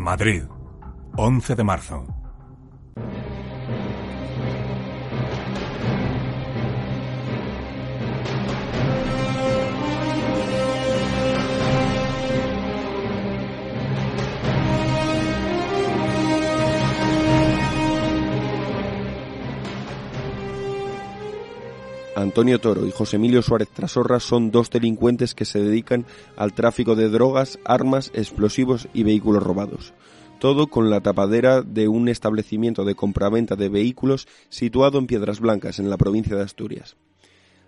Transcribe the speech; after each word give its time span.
Madrid, 0.00 0.44
11 1.16 1.54
de 1.54 1.64
marzo. 1.64 2.17
Antonio 22.28 22.60
Toro 22.60 22.86
y 22.86 22.90
José 22.90 23.16
Emilio 23.16 23.40
Suárez 23.40 23.70
Trasorra 23.70 24.20
son 24.20 24.50
dos 24.50 24.68
delincuentes 24.68 25.34
que 25.34 25.46
se 25.46 25.60
dedican 25.60 26.04
al 26.36 26.52
tráfico 26.52 26.94
de 26.94 27.08
drogas, 27.08 27.58
armas, 27.64 28.10
explosivos 28.12 28.86
y 28.92 29.02
vehículos 29.02 29.42
robados. 29.42 29.94
Todo 30.38 30.66
con 30.66 30.90
la 30.90 31.00
tapadera 31.00 31.62
de 31.62 31.88
un 31.88 32.06
establecimiento 32.06 32.84
de 32.84 32.94
compraventa 32.94 33.56
de 33.56 33.70
vehículos 33.70 34.28
situado 34.50 34.98
en 34.98 35.06
Piedras 35.06 35.40
Blancas, 35.40 35.78
en 35.78 35.88
la 35.88 35.96
provincia 35.96 36.36
de 36.36 36.42
Asturias. 36.42 36.96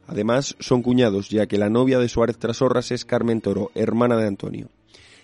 Además, 0.06 0.56
son 0.60 0.82
cuñados, 0.82 1.30
ya 1.30 1.46
que 1.46 1.56
la 1.56 1.70
novia 1.70 1.98
de 1.98 2.10
Suárez 2.10 2.36
Trasorras 2.36 2.90
es 2.90 3.06
Carmen 3.06 3.40
Toro, 3.40 3.70
hermana 3.74 4.18
de 4.18 4.26
Antonio. 4.26 4.68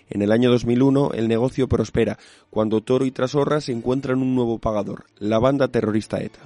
En 0.09 0.23
el 0.23 0.31
año 0.31 0.49
2001 0.49 1.11
el 1.13 1.27
negocio 1.27 1.67
prospera 1.67 2.17
cuando 2.49 2.81
Toro 2.81 3.05
y 3.05 3.11
Trasorras 3.11 3.69
encuentran 3.69 4.17
un 4.17 4.33
nuevo 4.33 4.57
pagador, 4.57 5.05
la 5.19 5.37
banda 5.37 5.67
terrorista 5.67 6.17
ETA. 6.17 6.39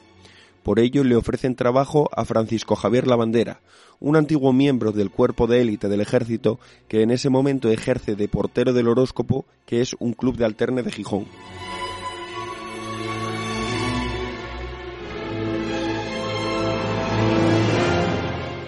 Por 0.64 0.80
ello 0.80 1.04
le 1.04 1.16
ofrecen 1.16 1.56
trabajo 1.56 2.10
a 2.16 2.24
Francisco 2.24 2.76
Javier 2.76 3.08
Lavandera, 3.08 3.62
un 4.00 4.16
antiguo 4.16 4.54
miembro 4.54 4.92
del 4.92 5.10
cuerpo 5.10 5.48
de 5.48 5.62
élite 5.62 5.90
del 5.90 6.02
ejército 6.02 6.60
que 6.88 7.02
en 7.02 7.12
ese 7.12 7.30
momento 7.30 7.70
ejerce 7.70 8.16
de 8.16 8.28
portero 8.28 8.72
del 8.74 8.88
horóscopo, 8.88 9.46
que 9.66 9.82
es 9.82 9.96
un 10.00 10.14
club 10.14 10.38
de 10.38 10.46
alterne 10.46 10.84
de 10.84 10.92
Gijón. 10.92 11.26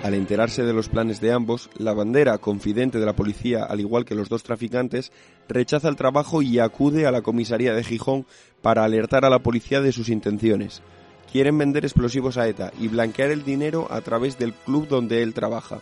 Al 0.04 0.16
enterarse 0.16 0.64
de 0.64 0.74
los 0.74 0.90
planes 0.90 1.22
de 1.22 1.32
ambos, 1.32 1.70
la 1.78 1.94
bandera, 1.94 2.38
confidente 2.38 3.00
de 3.00 3.06
la 3.06 3.16
policía, 3.16 3.64
al 3.64 3.80
igual 3.80 4.04
que 4.04 4.16
los 4.16 4.28
dos 4.28 4.44
traficantes, 4.44 5.14
rechaza 5.48 5.88
el 5.88 5.96
trabajo 5.96 6.42
y 6.42 6.60
acude 6.60 7.08
a 7.08 7.12
la 7.12 7.22
comisaría 7.22 7.74
de 7.74 7.84
Gijón 7.86 8.26
para 8.62 8.84
alertar 8.84 9.24
a 9.24 9.30
la 9.30 9.40
policía 9.40 9.80
de 9.80 9.94
sus 9.94 10.10
intenciones. 10.10 10.82
Quieren 11.34 11.58
vender 11.58 11.84
explosivos 11.84 12.38
a 12.38 12.48
ETA 12.48 12.72
y 12.80 12.90
blanquear 12.90 13.32
el 13.32 13.44
dinero 13.44 13.88
a 13.90 14.02
través 14.02 14.38
del 14.38 14.54
club 14.54 14.88
donde 14.88 15.24
él 15.24 15.34
trabaja. 15.34 15.82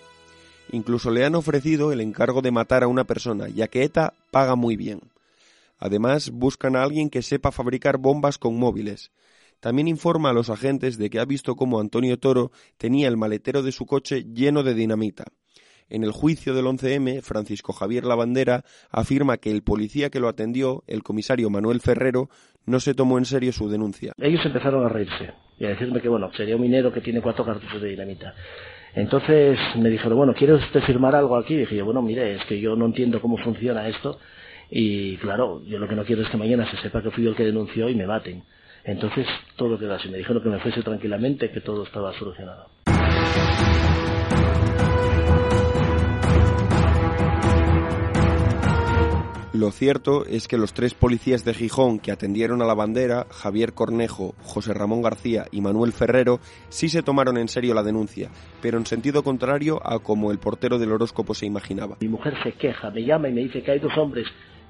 Incluso 0.72 1.12
le 1.12 1.26
han 1.26 1.36
ofrecido 1.36 1.92
el 1.92 2.00
encargo 2.00 2.42
de 2.42 2.52
matar 2.52 2.84
a 2.84 2.88
una 2.88 3.04
persona, 3.04 3.50
ya 3.50 3.68
que 3.68 3.84
ETA 3.84 4.14
paga 4.32 4.56
muy 4.56 4.78
bien. 4.78 5.02
Además, 5.78 6.30
buscan 6.32 6.78
a 6.78 6.84
alguien 6.84 7.10
que 7.10 7.22
sepa 7.22 7.52
fabricar 7.52 7.98
bombas 7.98 8.38
con 8.38 8.58
móviles. 8.58 9.12
También 9.60 9.90
informa 9.90 10.30
a 10.30 10.34
los 10.34 10.50
agentes 10.50 10.98
de 10.98 11.10
que 11.10 11.20
ha 11.20 11.26
visto 11.26 11.58
cómo 11.58 11.82
Antonio 11.82 12.18
Toro 12.18 12.54
tenía 12.78 13.10
el 13.10 13.18
maletero 13.18 13.62
de 13.62 13.74
su 13.74 13.86
coche 13.86 14.24
lleno 14.24 14.64
de 14.64 14.74
dinamita. 14.74 15.26
En 15.90 16.06
el 16.06 16.14
juicio 16.14 16.54
del 16.54 16.68
11M, 16.68 17.22
Francisco 17.22 17.74
Javier 17.74 18.06
Lavandera 18.06 18.64
afirma 18.90 19.36
que 19.36 19.52
el 19.52 19.64
policía 19.64 20.10
que 20.10 20.22
lo 20.22 20.30
atendió, 20.30 20.86
el 20.88 21.04
comisario 21.04 21.50
Manuel 21.50 21.82
Ferrero, 21.82 22.30
no 22.66 22.80
se 22.80 22.94
tomó 22.94 23.18
en 23.18 23.26
serio 23.26 23.52
su 23.52 23.68
denuncia. 23.68 24.14
Ellos 24.18 24.40
empezaron 24.46 24.86
a 24.86 24.88
reírse 24.88 25.41
y 25.62 25.66
a 25.66 25.70
decirme 25.70 26.02
que, 26.02 26.10
bueno, 26.10 26.32
sería 26.34 26.56
un 26.56 26.62
minero 26.64 26.92
que 26.92 27.02
tiene 27.02 27.22
cuatro 27.22 27.46
cartuchos 27.46 27.80
de 27.80 27.90
dinamita. 27.90 28.34
Entonces 28.96 29.60
me 29.76 29.92
dijeron, 29.92 30.18
bueno, 30.18 30.34
¿quiere 30.34 30.54
usted 30.54 30.82
firmar 30.82 31.14
algo 31.14 31.38
aquí? 31.38 31.54
Y 31.54 31.58
dije 31.58 31.76
yo, 31.76 31.86
bueno, 31.86 32.02
mire, 32.02 32.34
es 32.34 32.44
que 32.46 32.60
yo 32.60 32.76
no 32.76 32.88
entiendo 32.88 33.22
cómo 33.22 33.38
funciona 33.38 33.88
esto 33.88 34.20
y, 34.72 35.18
claro, 35.18 35.62
yo 35.68 35.78
lo 35.78 35.88
que 35.88 35.96
no 35.96 36.04
quiero 36.04 36.24
es 36.24 36.30
que 36.30 36.38
mañana 36.38 36.68
se 36.72 36.78
sepa 36.78 37.04
que 37.04 37.12
fui 37.12 37.24
yo 37.26 37.30
el 37.30 37.36
que 37.36 37.46
denunció 37.46 37.90
y 37.90 37.96
me 37.96 38.08
maten. 38.08 38.42
Entonces 38.84 39.28
todo 39.56 39.78
quedó 39.78 39.94
así. 39.94 40.10
Me 40.10 40.18
dijeron 40.18 40.42
que 40.42 40.50
me 40.50 40.58
fuese 40.58 40.82
tranquilamente, 40.82 41.52
que 41.52 41.62
todo 41.62 41.84
estaba 41.84 42.12
solucionado. 42.14 42.81
Lo 49.62 49.70
cierto 49.70 50.26
es 50.26 50.48
que 50.48 50.58
los 50.58 50.74
tres 50.74 50.96
policías 50.96 51.46
de 51.46 51.54
Gijón 51.54 52.00
que 52.00 52.12
atendieron 52.12 52.64
a 52.64 52.66
la 52.66 52.74
bandera, 52.74 53.28
Javier 53.30 53.74
Cornejo, 53.74 54.34
José 54.42 54.74
Ramón 54.74 55.04
García 55.04 55.46
y 55.52 55.62
Manuel 55.62 55.92
Ferrero, 55.92 56.40
sí 56.70 56.90
se 56.90 57.04
tomaron 57.04 57.38
en 57.38 57.48
serio 57.48 57.76
la 57.76 57.84
denuncia, 57.84 58.32
pero 58.60 58.80
en 58.80 58.88
sentido 58.88 59.22
contrario 59.22 59.80
a 59.84 60.00
como 60.00 60.32
el 60.32 60.40
portero 60.40 60.80
del 60.80 60.92
horóscopo 60.92 61.36
se 61.36 61.46
imaginaba. 61.46 61.98
Mi 62.02 62.08
mujer 62.08 62.34
se 62.42 62.54
queja, 62.54 62.90
me 62.90 63.04
llama 63.04 63.30
y 63.30 63.34
me 63.34 63.42
dice 63.42 63.62
que 63.62 63.70
hay 63.70 63.78
dos 63.78 63.96
hombres 64.00 64.26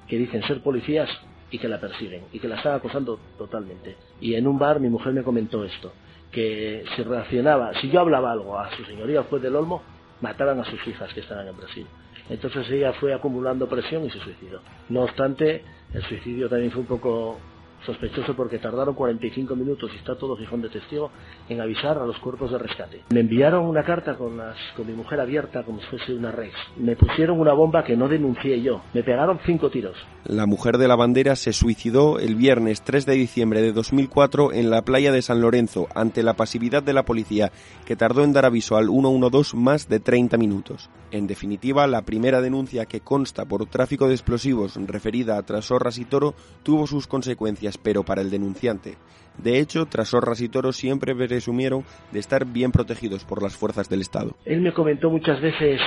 que 0.06 0.18
dicen 0.18 0.42
ser 0.42 0.62
policías 0.62 1.08
y 1.50 1.58
que 1.58 1.68
la 1.68 1.80
persiguen 1.80 2.24
y 2.30 2.38
que 2.38 2.48
la 2.48 2.56
están 2.56 2.74
acosando 2.74 3.18
totalmente. 3.38 3.96
Y 4.20 4.34
en 4.34 4.46
un 4.46 4.58
bar 4.58 4.78
mi 4.78 4.90
mujer 4.90 5.14
me 5.14 5.22
comentó 5.22 5.64
esto, 5.64 5.90
que 6.30 6.84
se 6.94 7.02
reaccionaba, 7.02 7.72
si 7.80 7.88
yo 7.88 8.00
hablaba 8.00 8.30
algo 8.30 8.58
a 8.58 8.70
su 8.76 8.84
señoría 8.84 9.22
juez 9.22 9.42
del 9.42 9.56
Olmo, 9.56 9.80
mataban 10.20 10.60
a 10.60 10.66
sus 10.66 10.86
hijas 10.86 11.10
que 11.14 11.20
estaban 11.20 11.48
en 11.48 11.56
Brasil. 11.56 11.86
Entonces 12.28 12.68
ella 12.70 12.92
fue 12.94 13.14
acumulando 13.14 13.68
presión 13.68 14.04
y 14.04 14.10
se 14.10 14.18
suicidó. 14.20 14.60
No 14.88 15.02
obstante, 15.02 15.64
el 15.92 16.02
suicidio 16.04 16.48
también 16.48 16.70
fue 16.70 16.82
un 16.82 16.86
poco 16.86 17.38
sospechoso 17.84 18.34
porque 18.34 18.58
tardaron 18.58 18.94
45 18.94 19.54
minutos 19.56 19.90
y 19.94 19.98
está 19.98 20.16
todo 20.16 20.36
Gijón 20.36 20.62
de 20.62 20.68
testigo 20.68 21.10
en 21.48 21.60
avisar 21.60 21.98
a 21.98 22.06
los 22.06 22.18
cuerpos 22.18 22.50
de 22.50 22.58
rescate. 22.58 23.02
Me 23.10 23.20
enviaron 23.20 23.66
una 23.66 23.84
carta 23.84 24.16
con, 24.16 24.36
las, 24.36 24.56
con 24.76 24.86
mi 24.86 24.92
mujer 24.92 25.20
abierta 25.20 25.62
como 25.64 25.80
si 25.80 25.86
fuese 25.86 26.14
una 26.14 26.32
rex. 26.32 26.54
Me 26.76 26.96
pusieron 26.96 27.40
una 27.40 27.52
bomba 27.52 27.84
que 27.84 27.96
no 27.96 28.08
denuncié 28.08 28.60
yo. 28.62 28.82
Me 28.94 29.02
pegaron 29.02 29.38
cinco 29.44 29.70
tiros. 29.70 29.96
La 30.24 30.46
mujer 30.46 30.78
de 30.78 30.88
la 30.88 30.96
bandera 30.96 31.36
se 31.36 31.52
suicidó 31.52 32.18
el 32.18 32.36
viernes 32.36 32.82
3 32.82 33.06
de 33.06 33.14
diciembre 33.14 33.60
de 33.60 33.72
2004 33.72 34.52
en 34.52 34.70
la 34.70 34.82
playa 34.82 35.10
de 35.10 35.22
San 35.22 35.40
Lorenzo 35.40 35.88
ante 35.94 36.22
la 36.22 36.34
pasividad 36.34 36.82
de 36.82 36.92
la 36.92 37.04
policía 37.04 37.50
que 37.84 37.96
tardó 37.96 38.22
en 38.22 38.32
dar 38.32 38.44
aviso 38.44 38.76
al 38.76 38.88
112 38.88 39.56
más 39.56 39.88
de 39.88 40.00
30 40.00 40.36
minutos. 40.36 40.90
En 41.10 41.26
definitiva, 41.26 41.86
la 41.86 42.02
primera 42.02 42.40
denuncia 42.40 42.86
que 42.86 43.00
consta 43.00 43.44
por 43.44 43.66
tráfico 43.66 44.08
de 44.08 44.14
explosivos 44.14 44.76
referida 44.86 45.36
a 45.36 45.42
Trasorras 45.42 45.98
y 45.98 46.04
Toro 46.04 46.34
tuvo 46.62 46.86
sus 46.86 47.06
consecuencias, 47.06 47.71
pero 47.78 48.02
para 48.02 48.22
el 48.22 48.30
denunciante. 48.30 48.96
De 49.38 49.58
hecho, 49.58 49.86
Trasorras 49.86 50.40
y 50.40 50.48
Toro 50.48 50.72
siempre 50.72 51.14
presumieron 51.14 51.84
de 52.12 52.18
estar 52.18 52.44
bien 52.44 52.70
protegidos 52.70 53.24
por 53.24 53.42
las 53.42 53.56
fuerzas 53.56 53.88
del 53.88 54.02
Estado. 54.02 54.36
Él 54.44 54.60
me 54.60 54.72
comentó 54.72 55.10
muchas 55.10 55.40
veces, 55.40 55.80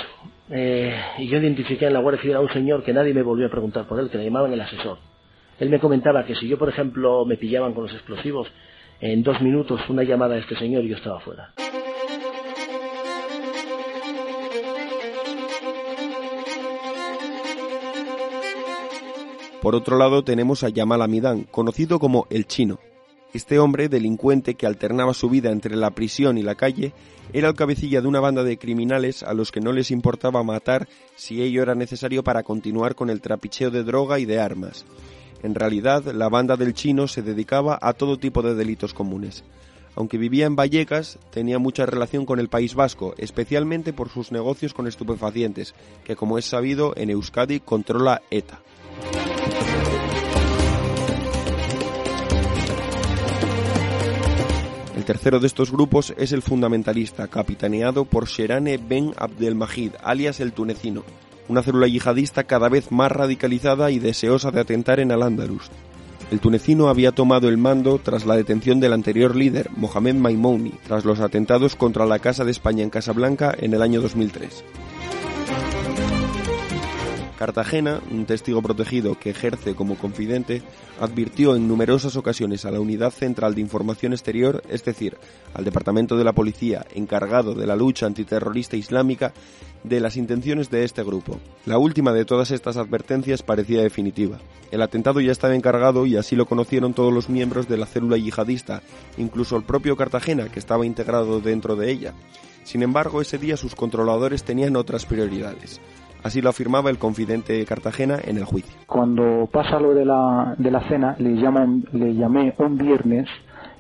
eh, 0.50 0.96
y 1.20 1.28
yo 1.28 1.38
identifiqué 1.38 1.86
en 1.86 1.94
la 1.94 2.00
Guardia 2.00 2.22
Civil 2.22 2.38
a 2.38 2.42
un 2.42 2.52
señor 2.52 2.84
que 2.84 2.94
nadie 2.94 3.14
me 3.14 3.22
volvió 3.22 3.48
a 3.48 3.52
preguntar 3.52 3.88
por 3.88 4.00
él, 4.00 4.10
que 4.10 4.18
le 4.18 4.26
llamaban 4.26 4.52
el 4.52 4.62
asesor. 4.62 4.98
Él 5.60 5.70
me 5.70 5.80
comentaba 5.80 6.26
que 6.26 6.36
si 6.36 6.48
yo, 6.48 6.58
por 6.58 6.70
ejemplo, 6.70 7.24
me 7.26 7.38
pillaban 7.38 7.74
con 7.74 7.84
los 7.84 7.94
explosivos, 7.94 8.48
en 9.00 9.24
dos 9.24 9.42
minutos 9.42 9.82
una 9.90 10.04
llamada 10.04 10.36
a 10.36 10.40
este 10.40 10.56
señor 10.58 10.84
y 10.84 10.90
yo 10.90 10.98
estaba 10.98 11.20
fuera. 11.20 11.54
Por 19.66 19.74
otro 19.74 19.98
lado 19.98 20.24
tenemos 20.24 20.64
a 20.64 20.70
Yamal 20.70 21.02
Amidán, 21.02 21.48
conocido 21.50 21.98
como 21.98 22.28
El 22.30 22.46
Chino. 22.46 22.78
Este 23.34 23.58
hombre, 23.58 23.90
delincuente 23.90 24.54
que 24.54 24.68
alternaba 24.68 25.16
su 25.16 25.28
vida 25.28 25.50
entre 25.50 25.76
la 25.76 25.90
prisión 25.90 26.38
y 26.38 26.44
la 26.44 26.54
calle, 26.54 26.94
era 27.34 27.48
el 27.48 27.56
cabecilla 27.56 28.00
de 28.00 28.08
una 28.08 28.20
banda 28.20 28.44
de 28.44 28.60
criminales 28.60 29.24
a 29.24 29.34
los 29.34 29.52
que 29.52 29.62
no 29.62 29.72
les 29.72 29.90
importaba 29.90 30.44
matar 30.44 30.88
si 31.16 31.42
ello 31.42 31.64
era 31.64 31.74
necesario 31.74 32.24
para 32.24 32.44
continuar 32.44 32.94
con 32.94 33.10
el 33.10 33.22
trapicheo 33.22 33.72
de 33.72 33.84
droga 33.84 34.20
y 34.20 34.26
de 34.26 34.40
armas. 34.40 34.86
En 35.42 35.56
realidad, 35.56 36.04
la 36.14 36.30
banda 36.30 36.58
del 36.58 36.76
chino 36.76 37.08
se 37.08 37.24
dedicaba 37.24 37.80
a 37.82 37.94
todo 37.94 38.20
tipo 38.20 38.44
de 38.44 38.54
delitos 38.54 38.94
comunes. 38.94 39.44
Aunque 39.96 40.20
vivía 40.20 40.46
en 40.46 40.56
Vallecas, 40.56 41.18
tenía 41.32 41.58
mucha 41.58 41.88
relación 41.88 42.28
con 42.28 42.38
el 42.38 42.50
País 42.50 42.76
Vasco, 42.76 43.16
especialmente 43.18 43.94
por 43.94 44.10
sus 44.10 44.32
negocios 44.32 44.76
con 44.76 44.86
estupefacientes, 44.86 45.74
que 46.04 46.16
como 46.16 46.38
es 46.38 46.46
sabido, 46.46 46.94
en 46.96 47.10
Euskadi 47.10 47.62
controla 47.62 48.22
ETA. 48.30 48.62
El 55.06 55.14
tercero 55.14 55.40
de 55.40 55.46
estos 55.46 55.72
grupos 55.72 56.16
es 56.18 56.32
el 56.32 56.42
fundamentalista, 56.42 57.28
capitaneado 57.28 58.06
por 58.06 58.26
Sherane 58.26 58.80
Ben 58.80 59.14
Abdelmajid, 59.16 59.92
alias 60.04 60.40
el 60.40 60.52
tunecino, 60.52 61.04
una 61.48 61.62
célula 61.62 61.86
yihadista 61.86 62.46
cada 62.46 62.70
vez 62.70 62.92
más 62.92 63.12
radicalizada 63.12 63.92
y 63.92 64.00
deseosa 64.00 64.50
de 64.50 64.62
atentar 64.62 65.00
en 65.00 65.12
Al-Ándalus. 65.12 65.70
El 66.32 66.40
tunecino 66.40 66.88
había 66.88 67.12
tomado 67.12 67.50
el 67.50 67.60
mando 67.60 68.00
tras 68.00 68.26
la 68.26 68.36
detención 68.36 68.80
del 68.80 68.94
anterior 68.94 69.36
líder, 69.36 69.70
Mohamed 69.78 70.16
Maimouni, 70.16 70.74
tras 70.88 71.06
los 71.06 71.20
atentados 71.20 71.76
contra 71.76 72.08
la 72.08 72.18
Casa 72.18 72.44
de 72.44 72.50
España 72.50 72.82
en 72.82 72.90
Casablanca 72.90 73.54
en 73.56 73.76
el 73.76 73.84
año 73.84 74.02
2003. 74.02 74.64
Cartagena, 77.38 78.02
un 78.12 78.26
testigo 78.26 78.62
protegido 78.62 79.20
que 79.20 79.32
ejerce 79.32 79.76
como 79.76 79.98
confidente, 79.98 80.62
advirtió 81.00 81.56
en 81.56 81.68
numerosas 81.68 82.16
ocasiones 82.16 82.64
a 82.66 82.72
la 82.72 82.80
Unidad 82.80 83.12
Central 83.12 83.56
de 83.56 83.62
Información 83.62 84.14
Exterior, 84.14 84.64
es 84.70 84.86
decir, 84.86 85.18
al 85.54 85.66
Departamento 85.66 86.16
de 86.16 86.24
la 86.24 86.34
Policía 86.34 86.86
encargado 86.96 87.54
de 87.54 87.68
la 87.68 87.76
lucha 87.76 88.06
antiterrorista 88.06 88.78
islámica, 88.78 89.34
de 89.84 90.00
las 90.00 90.18
intenciones 90.18 90.70
de 90.72 90.84
este 90.84 91.04
grupo. 91.04 91.40
La 91.66 91.78
última 91.78 92.12
de 92.14 92.26
todas 92.26 92.52
estas 92.52 92.78
advertencias 92.78 93.44
parecía 93.44 93.82
definitiva. 93.84 94.40
El 94.72 94.82
atentado 94.82 95.20
ya 95.20 95.32
estaba 95.32 95.56
encargado 95.56 96.06
y 96.06 96.16
así 96.16 96.36
lo 96.36 96.48
conocieron 96.48 96.94
todos 96.94 97.14
los 97.14 97.30
miembros 97.30 97.68
de 97.68 97.78
la 97.78 97.86
célula 97.86 98.18
yihadista, 98.18 98.82
incluso 99.18 99.58
el 99.58 99.64
propio 99.64 99.96
Cartagena, 99.96 100.50
que 100.50 100.60
estaba 100.60 100.86
integrado 100.86 101.40
dentro 101.40 101.76
de 101.76 101.92
ella. 101.92 102.14
Sin 102.64 102.82
embargo, 102.82 103.22
ese 103.22 103.38
día 103.38 103.58
sus 103.58 103.76
controladores 103.76 104.44
tenían 104.44 104.76
otras 104.76 105.06
prioridades. 105.06 105.80
Así 106.26 106.42
lo 106.42 106.50
afirmaba 106.50 106.90
el 106.90 106.98
confidente 106.98 107.54
de 107.54 107.66
Cartagena 107.68 108.18
en 108.26 108.38
el 108.38 108.46
juicio. 108.46 108.74
Cuando 108.88 109.48
pasa 109.52 109.80
lo 109.80 109.94
de 109.94 110.06
la, 110.06 110.56
de 110.58 110.72
la 110.72 110.80
cena, 110.90 111.16
le, 111.20 111.36
llaman, 111.36 111.86
le 111.94 112.16
llamé 112.16 112.56
un 112.58 112.80
viernes 112.80 113.28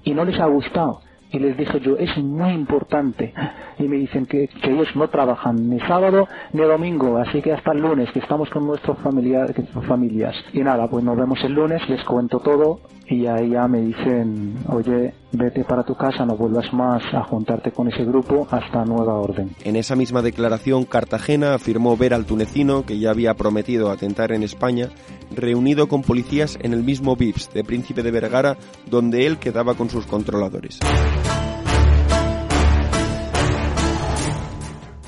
y 0.03 0.13
no 0.13 0.24
les 0.24 0.39
ha 0.39 0.45
gustado. 0.45 1.01
Y 1.31 1.39
les 1.39 1.57
dije 1.57 1.80
yo, 1.80 1.97
es 1.97 2.15
muy 2.19 2.51
importante. 2.51 3.33
Y 3.80 3.88
me 3.88 3.95
dicen 3.97 4.27
que, 4.27 4.47
que 4.47 4.71
ellos 4.71 4.88
no 4.95 5.07
trabajan 5.09 5.69
ni 5.71 5.80
sábado 5.80 6.27
ni 6.53 6.62
domingo, 6.62 7.18
así 7.18 7.42
que 7.42 7.51
hasta 7.51 7.71
el 7.71 7.80
lunes, 7.81 8.12
que 8.12 8.19
estamos 8.19 8.48
con 8.51 8.68
nuestros 8.68 9.00
familia- 9.00 9.48
familias. 9.88 10.36
Y 10.53 10.59
nada, 10.59 10.88
pues 10.88 11.03
nos 11.03 11.18
vemos 11.18 11.44
el 11.44 11.53
lunes, 11.53 11.81
les 11.89 12.03
cuento 12.03 12.39
todo 12.41 12.80
y 13.07 13.28
ahí 13.28 13.52
ya 13.52 13.68
me 13.68 13.81
dicen, 13.81 14.56
oye, 14.69 15.13
vete 15.31 15.63
para 15.63 15.84
tu 15.84 15.96
casa, 15.96 16.25
no 16.25 16.36
vuelvas 16.36 16.74
más 16.74 17.04
a 17.13 17.24
juntarte 17.24 17.72
con 17.72 17.88
ese 17.88 18.04
grupo 18.04 18.48
hasta 18.50 18.84
nueva 18.84 19.16
orden. 19.16 19.52
En 19.63 19.75
esa 19.75 19.96
misma 19.96 20.22
declaración, 20.22 20.86
Cartagena 20.86 21.54
afirmó 21.54 21.98
ver 21.98 22.13
al 22.13 22.25
tunecino, 22.25 22.86
que 22.86 22.98
ya 22.98 23.12
había 23.12 23.36
prometido 23.36 23.92
atentar 23.92 24.31
en 24.31 24.44
España, 24.44 24.90
reunido 25.36 25.88
con 25.88 26.02
policías 26.02 26.57
en 26.62 26.74
el 26.74 26.84
mismo 26.84 27.16
VIPS 27.16 27.54
de 27.54 27.63
Príncipe 27.63 28.02
de 28.02 28.12
Vergara, 28.12 28.57
donde 28.90 29.28
él 29.28 29.38
quedaba 29.38 29.75
con 29.75 29.90
sus 29.90 30.06
controladores. 30.06 30.80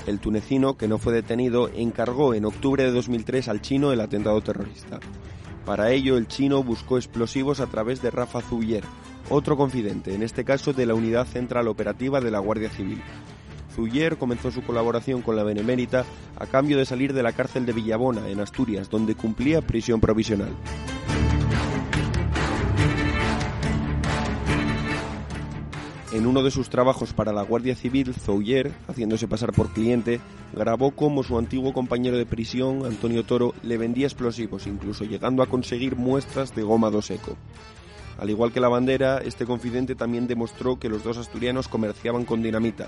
El 0.06 0.20
tunecino, 0.20 0.78
que 0.78 0.88
no 0.88 1.00
fue 1.00 1.14
detenido, 1.14 1.68
encargó 1.68 2.34
en 2.34 2.46
octubre 2.46 2.84
de 2.84 2.92
2003 2.92 3.50
al 3.50 3.62
chino 3.62 3.92
el 3.92 4.00
atentado 4.00 4.40
terrorista. 4.40 5.00
Para 5.68 5.92
ello, 5.92 6.16
el 6.16 6.30
chino 6.30 6.64
buscó 6.64 6.96
explosivos 6.96 7.60
a 7.60 7.68
través 7.68 8.02
de 8.02 8.10
Rafa 8.10 8.40
Zuyer, 8.40 8.86
otro 9.30 9.58
confidente, 9.58 10.16
en 10.16 10.24
este 10.24 10.46
caso 10.46 10.72
de 10.72 10.86
la 10.86 10.94
Unidad 10.94 11.28
Central 11.28 11.68
Operativa 11.68 12.22
de 12.22 12.31
la 12.31 12.40
Guardia 12.40 12.69
Civil. 12.69 13.02
Zuyer 13.75 14.18
comenzó 14.18 14.50
su 14.50 14.62
colaboración 14.62 15.22
con 15.22 15.36
la 15.36 15.44
Benemérita 15.44 16.06
a 16.40 16.46
cambio 16.46 16.78
de 16.78 16.86
salir 16.86 17.12
de 17.12 17.22
la 17.22 17.34
cárcel 17.34 17.66
de 17.66 17.74
Villabona, 17.74 18.30
en 18.30 18.40
Asturias, 18.40 18.90
donde 18.90 19.16
cumplía 19.16 19.62
prisión 19.62 20.00
provisional. 20.00 20.56
En 26.13 26.25
uno 26.25 26.42
de 26.42 26.51
sus 26.51 26.69
trabajos 26.69 27.12
para 27.12 27.33
la 27.33 27.42
Guardia 27.42 27.75
Civil, 27.75 28.13
Zouyer, 28.13 28.71
haciéndose 28.88 29.27
pasar 29.27 29.51
por 29.51 29.74
cliente, 29.74 30.21
grabó 30.54 30.92
cómo 30.92 31.21
su 31.21 31.38
antiguo 31.38 31.74
compañero 31.74 32.18
de 32.18 32.25
prisión, 32.25 32.86
Antonio 32.86 33.25
Toro, 33.25 33.54
le 33.62 33.77
vendía 33.77 34.07
explosivos, 34.07 34.68
incluso 34.68 35.04
llegando 35.04 35.44
a 35.44 35.48
conseguir 35.48 35.98
muestras 35.98 36.56
de 36.56 36.63
goma 36.63 36.89
do 36.89 37.01
seco. 37.01 37.36
Al 38.18 38.30
igual 38.30 38.52
que 38.52 38.60
la 38.60 38.68
bandera, 38.68 39.19
este 39.19 39.46
confidente 39.46 39.96
también 39.96 40.28
demostró 40.28 40.80
que 40.80 40.90
los 40.90 41.04
dos 41.04 41.18
asturianos 41.18 41.68
comerciaban 41.68 42.25
con 42.25 42.42
dinamita. 42.42 42.88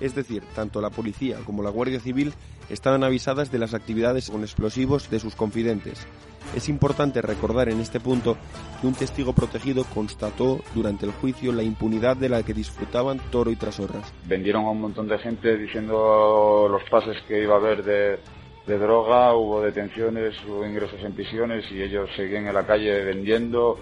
Es 0.00 0.14
decir, 0.14 0.42
tanto 0.54 0.80
la 0.80 0.90
policía 0.90 1.38
como 1.44 1.62
la 1.62 1.70
Guardia 1.70 1.98
Civil 1.98 2.32
estaban 2.70 3.02
avisadas 3.02 3.50
de 3.50 3.58
las 3.58 3.74
actividades 3.74 4.30
con 4.30 4.42
explosivos 4.42 5.10
de 5.10 5.18
sus 5.18 5.34
confidentes. 5.34 6.06
Es 6.54 6.68
importante 6.68 7.20
recordar 7.20 7.68
en 7.68 7.80
este 7.80 8.00
punto 8.00 8.36
que 8.80 8.86
un 8.86 8.94
testigo 8.94 9.32
protegido 9.32 9.84
constató 9.84 10.60
durante 10.74 11.04
el 11.04 11.12
juicio 11.12 11.52
la 11.52 11.62
impunidad 11.62 12.16
de 12.16 12.28
la 12.28 12.42
que 12.42 12.54
disfrutaban 12.54 13.20
Toro 13.30 13.50
y 13.50 13.56
Trasorras. 13.56 14.12
vendieron 14.26 14.64
a 14.64 14.70
un 14.70 14.80
montón 14.80 15.08
de 15.08 15.18
gente 15.18 15.58
diciendo 15.58 16.68
los 16.70 16.82
pases 16.88 17.16
que 17.26 17.42
iba 17.42 17.54
a 17.54 17.58
haber 17.58 17.82
de, 17.82 18.18
de 18.66 18.78
droga, 18.78 19.34
hubo 19.34 19.60
detenciones, 19.60 20.34
hubo 20.48 20.64
ingresos 20.64 21.00
en 21.02 21.12
prisiones 21.12 21.64
y 21.70 21.82
ellos 21.82 22.08
seguían 22.16 22.46
en 22.46 22.54
la 22.54 22.66
calle 22.66 23.04
vendiendo 23.04 23.78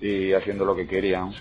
y 0.00 0.32
haciendo 0.32 0.64
lo 0.64 0.76
que 0.76 0.86
querían. 0.86 1.32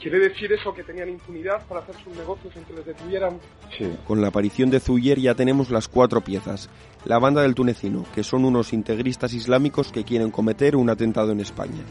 ¿Quiere 0.00 0.18
decir 0.18 0.52
eso 0.52 0.74
que 0.74 0.82
tenían 0.82 1.08
impunidad 1.08 1.66
para 1.66 1.80
hacer 1.80 1.94
sus 2.02 2.16
negocios 2.16 2.54
en 2.56 2.64
que 2.64 2.74
les 2.74 2.86
detuvieran? 2.86 3.38
Sí. 3.76 3.90
Con 4.06 4.20
la 4.20 4.28
aparición 4.28 4.70
de 4.70 4.80
Zuyer 4.80 5.18
ya 5.18 5.34
tenemos 5.34 5.70
las 5.70 5.88
cuatro 5.88 6.20
piezas. 6.20 6.68
La 7.04 7.18
banda 7.18 7.42
del 7.42 7.54
tunecino, 7.54 8.04
que 8.14 8.22
son 8.22 8.44
unos 8.44 8.72
integristas 8.72 9.32
islámicos 9.32 9.92
que 9.92 10.04
quieren 10.04 10.30
cometer 10.30 10.76
un 10.76 10.90
atentado 10.90 11.32
en 11.32 11.40
España. 11.40 11.82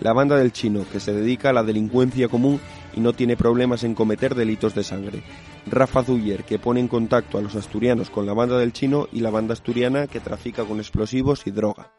La 0.00 0.12
banda 0.12 0.36
del 0.36 0.52
chino, 0.52 0.84
que 0.90 0.98
se 0.98 1.12
dedica 1.12 1.50
a 1.50 1.52
la 1.52 1.62
delincuencia 1.62 2.28
común 2.28 2.58
y 2.94 3.00
no 3.00 3.12
tiene 3.12 3.36
problemas 3.36 3.84
en 3.84 3.94
cometer 3.94 4.34
delitos 4.34 4.74
de 4.74 4.82
sangre. 4.82 5.22
Rafa 5.66 6.02
Zuyer, 6.02 6.44
que 6.44 6.58
pone 6.58 6.80
en 6.80 6.88
contacto 6.88 7.38
a 7.38 7.42
los 7.42 7.54
asturianos 7.54 8.08
con 8.10 8.26
la 8.26 8.32
banda 8.32 8.58
del 8.58 8.72
chino 8.72 9.08
y 9.12 9.20
la 9.20 9.30
banda 9.30 9.52
asturiana 9.52 10.06
que 10.06 10.20
trafica 10.20 10.64
con 10.64 10.78
explosivos 10.78 11.46
y 11.46 11.50
droga. 11.50 11.92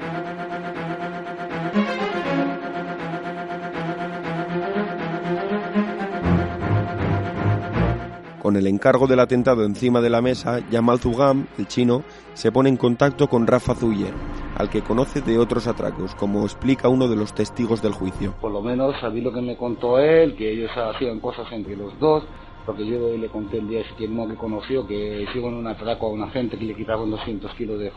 Con 8.52 8.58
el 8.58 8.68
encargo 8.68 9.08
del 9.08 9.22
atentado 9.22 9.64
encima 9.64 10.02
de 10.02 10.10
la 10.10 10.22
mesa, 10.22 10.60
Yamal 10.70 11.00
Zugam, 11.00 11.48
el 11.58 11.68
chino, 11.68 12.04
se 12.34 12.52
pone 12.52 12.68
en 12.68 12.76
contacto 12.76 13.28
con 13.30 13.48
Rafa 13.48 13.76
Zuyer, 13.76 14.14
al 14.58 14.70
que 14.70 14.82
conoce 14.82 15.22
de 15.22 15.40
otros 15.40 15.68
atracos, 15.68 16.14
como 16.16 16.44
explica 16.44 16.90
uno 16.90 17.08
de 17.08 17.16
los 17.16 17.34
testigos 17.34 17.82
del 17.82 17.94
juicio. 17.94 18.34
Por 18.42 18.52
lo 18.52 18.62
menos 18.62 18.94
sabí 19.00 19.22
lo 19.22 19.32
que 19.32 19.40
me 19.40 19.56
contó 19.56 20.00
él, 20.00 20.36
que 20.36 20.52
ellos 20.52 20.70
hacían 20.76 21.22
cosas 21.22 21.50
entre 21.54 21.78
los 21.78 21.98
dos, 21.98 22.26
porque 22.66 22.86
yo 22.86 23.16
le 23.16 23.30
conté 23.30 23.60
el 23.60 23.70
día 23.70 23.80
ese 23.80 23.96
que 23.96 24.10
no 24.10 24.28
que 24.28 24.36
conoció 24.36 24.86
que 24.86 25.22
hicieron 25.22 25.54
un 25.54 25.68
atraco 25.68 26.08
a 26.08 26.10
una 26.10 26.30
gente 26.32 26.58
que 26.58 26.66
le 26.66 26.76
quitaban 26.76 27.10
200 27.10 27.54
kilos 27.54 27.80
de 27.80 27.90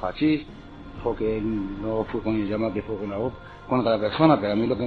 la, 3.85 3.95
a 4.51 4.55
mí 4.55 4.67
lo 4.67 4.77
que 4.77 4.87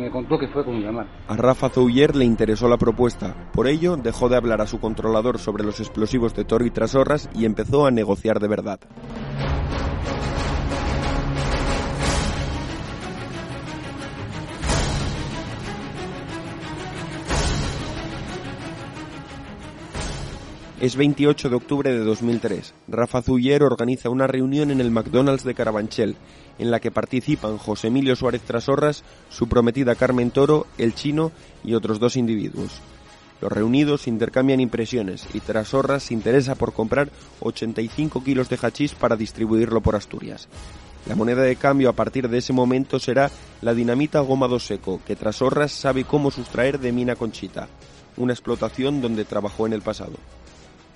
Rafa 1.35 1.69
Zouyer 1.69 2.15
le 2.15 2.25
interesó 2.25 2.67
la 2.67 2.77
propuesta, 2.77 3.35
por 3.53 3.67
ello 3.67 3.97
dejó 3.97 4.29
de 4.29 4.37
hablar 4.37 4.61
a 4.61 4.67
su 4.67 4.79
controlador 4.79 5.39
sobre 5.39 5.63
los 5.63 5.79
explosivos 5.79 6.35
de 6.35 6.45
Toro 6.45 6.65
y 6.65 6.71
Trasorras 6.71 7.29
y 7.33 7.45
empezó 7.45 7.85
a 7.85 7.91
negociar 7.91 8.39
de 8.39 8.47
verdad. 8.47 8.79
Es 20.79 20.95
28 20.95 21.49
de 21.49 21.55
octubre 21.55 21.91
de 21.91 22.03
2003. 22.03 22.75
Rafa 22.87 23.23
Zuller 23.23 23.63
organiza 23.63 24.11
una 24.11 24.27
reunión 24.27 24.69
en 24.69 24.79
el 24.79 24.91
McDonald's 24.91 25.43
de 25.43 25.55
Carabanchel, 25.55 26.15
en 26.59 26.69
la 26.69 26.79
que 26.79 26.91
participan 26.91 27.57
José 27.57 27.87
Emilio 27.87 28.15
Suárez 28.15 28.43
Trasorras, 28.43 29.03
su 29.31 29.49
prometida 29.49 29.95
Carmen 29.95 30.29
Toro, 30.29 30.67
el 30.77 30.93
chino 30.93 31.31
y 31.63 31.73
otros 31.73 31.99
dos 31.99 32.15
individuos. 32.15 32.79
Los 33.41 33.51
reunidos 33.51 34.07
intercambian 34.07 34.59
impresiones 34.59 35.25
y 35.33 35.39
Trasorras 35.39 36.03
se 36.03 36.13
interesa 36.13 36.53
por 36.53 36.73
comprar 36.73 37.09
85 37.39 38.23
kilos 38.23 38.47
de 38.47 38.59
hachís 38.61 38.93
para 38.93 39.15
distribuirlo 39.15 39.81
por 39.81 39.95
Asturias. 39.95 40.47
La 41.07 41.15
moneda 41.15 41.41
de 41.41 41.55
cambio 41.55 41.89
a 41.89 41.93
partir 41.93 42.29
de 42.29 42.37
ese 42.37 42.53
momento 42.53 42.99
será 42.99 43.31
la 43.61 43.73
dinamita 43.73 44.19
goma 44.19 44.47
do 44.47 44.59
seco, 44.59 45.01
que 45.07 45.15
Trasorras 45.15 45.71
sabe 45.71 46.03
cómo 46.03 46.29
sustraer 46.29 46.77
de 46.77 46.91
Mina 46.91 47.15
Conchita, 47.15 47.67
una 48.15 48.33
explotación 48.33 49.01
donde 49.01 49.25
trabajó 49.25 49.65
en 49.65 49.73
el 49.73 49.81
pasado. 49.81 50.17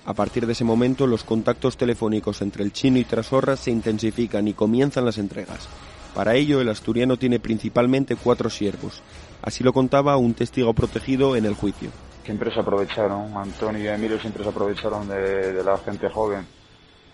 A 0.04 0.14
partir 0.14 0.46
de 0.46 0.52
ese 0.52 0.64
momento, 0.64 1.06
los 1.06 1.22
contactos 1.22 1.76
telefónicos 1.76 2.42
entre 2.42 2.64
el 2.64 2.72
chino 2.72 2.98
y 2.98 3.04
Trasorras 3.04 3.60
se 3.60 3.70
intensifican 3.70 4.48
y 4.48 4.52
comienzan 4.52 5.04
las 5.04 5.18
entregas. 5.18 5.68
Para 6.14 6.34
ello, 6.34 6.60
el 6.60 6.68
asturiano 6.68 7.16
tiene 7.16 7.38
principalmente 7.38 8.16
cuatro 8.16 8.50
siervos. 8.50 9.00
Así 9.42 9.62
lo 9.62 9.72
contaba 9.72 10.16
un 10.16 10.34
testigo 10.34 10.74
protegido 10.74 11.36
en 11.36 11.46
el 11.46 11.54
juicio. 11.54 11.90
Siempre 12.24 12.52
se 12.52 12.60
aprovecharon, 12.60 13.36
Antonio 13.36 13.82
y 13.82 13.88
Emilio 13.88 14.18
siempre 14.18 14.42
se 14.42 14.50
aprovecharon 14.50 15.08
de, 15.08 15.52
de 15.52 15.64
la 15.64 15.78
gente 15.78 16.08
joven, 16.08 16.46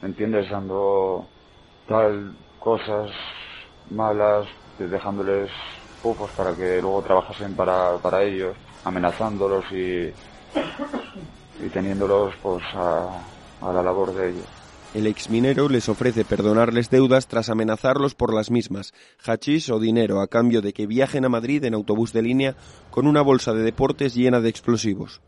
¿me 0.02 0.08
entiendes? 0.08 0.50
Dando 0.50 1.26
tal 1.86 2.36
cosas 2.58 3.10
malas, 3.90 4.46
dejándoles 4.78 5.50
pufos 6.02 6.30
para 6.32 6.54
que 6.54 6.80
luego 6.82 7.02
trabajasen 7.02 7.54
para, 7.54 7.96
para 7.98 8.22
ellos, 8.22 8.54
amenazándolos 8.84 9.64
y, 9.72 10.12
y 11.64 11.68
teniéndolos 11.68 12.34
pues 12.42 12.62
a, 12.74 13.22
la 13.62 13.82
labor 13.82 14.14
de 14.14 14.30
ellos. 14.30 14.46
El 14.94 15.06
exminero 15.06 15.68
les 15.68 15.88
ofrece 15.88 16.24
perdonarles 16.24 16.88
deudas 16.88 17.26
tras 17.26 17.50
amenazarlos 17.50 18.14
por 18.14 18.32
las 18.32 18.50
mismas, 18.50 18.94
hachís 19.22 19.68
o 19.68 19.78
dinero, 19.78 20.20
a 20.20 20.28
cambio 20.28 20.62
de 20.62 20.72
que 20.72 20.86
viajen 20.86 21.26
a 21.26 21.28
Madrid 21.28 21.64
en 21.64 21.74
autobús 21.74 22.12
de 22.12 22.22
línea 22.22 22.56
con 22.90 23.06
una 23.06 23.20
bolsa 23.20 23.52
de 23.52 23.62
deportes 23.62 24.14
llena 24.14 24.40
de 24.40 24.48
explosivos. 24.48 25.20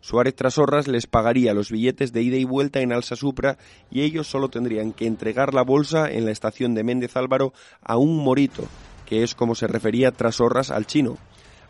Suárez 0.00 0.36
Trasorras 0.36 0.86
les 0.86 1.08
pagaría 1.08 1.54
los 1.54 1.72
billetes 1.72 2.12
de 2.12 2.22
ida 2.22 2.36
y 2.36 2.44
vuelta 2.44 2.80
en 2.80 2.92
Alsa 2.92 3.16
Supra 3.16 3.58
y 3.90 4.02
ellos 4.02 4.28
solo 4.28 4.48
tendrían 4.48 4.92
que 4.92 5.06
entregar 5.06 5.52
la 5.52 5.62
bolsa 5.62 6.08
en 6.08 6.24
la 6.24 6.30
estación 6.30 6.74
de 6.74 6.84
Méndez 6.84 7.16
Álvaro 7.16 7.52
a 7.82 7.96
un 7.96 8.16
morito, 8.16 8.64
que 9.06 9.24
es 9.24 9.34
como 9.34 9.56
se 9.56 9.66
refería 9.66 10.12
Trasorras 10.12 10.70
al 10.70 10.86
chino. 10.86 11.18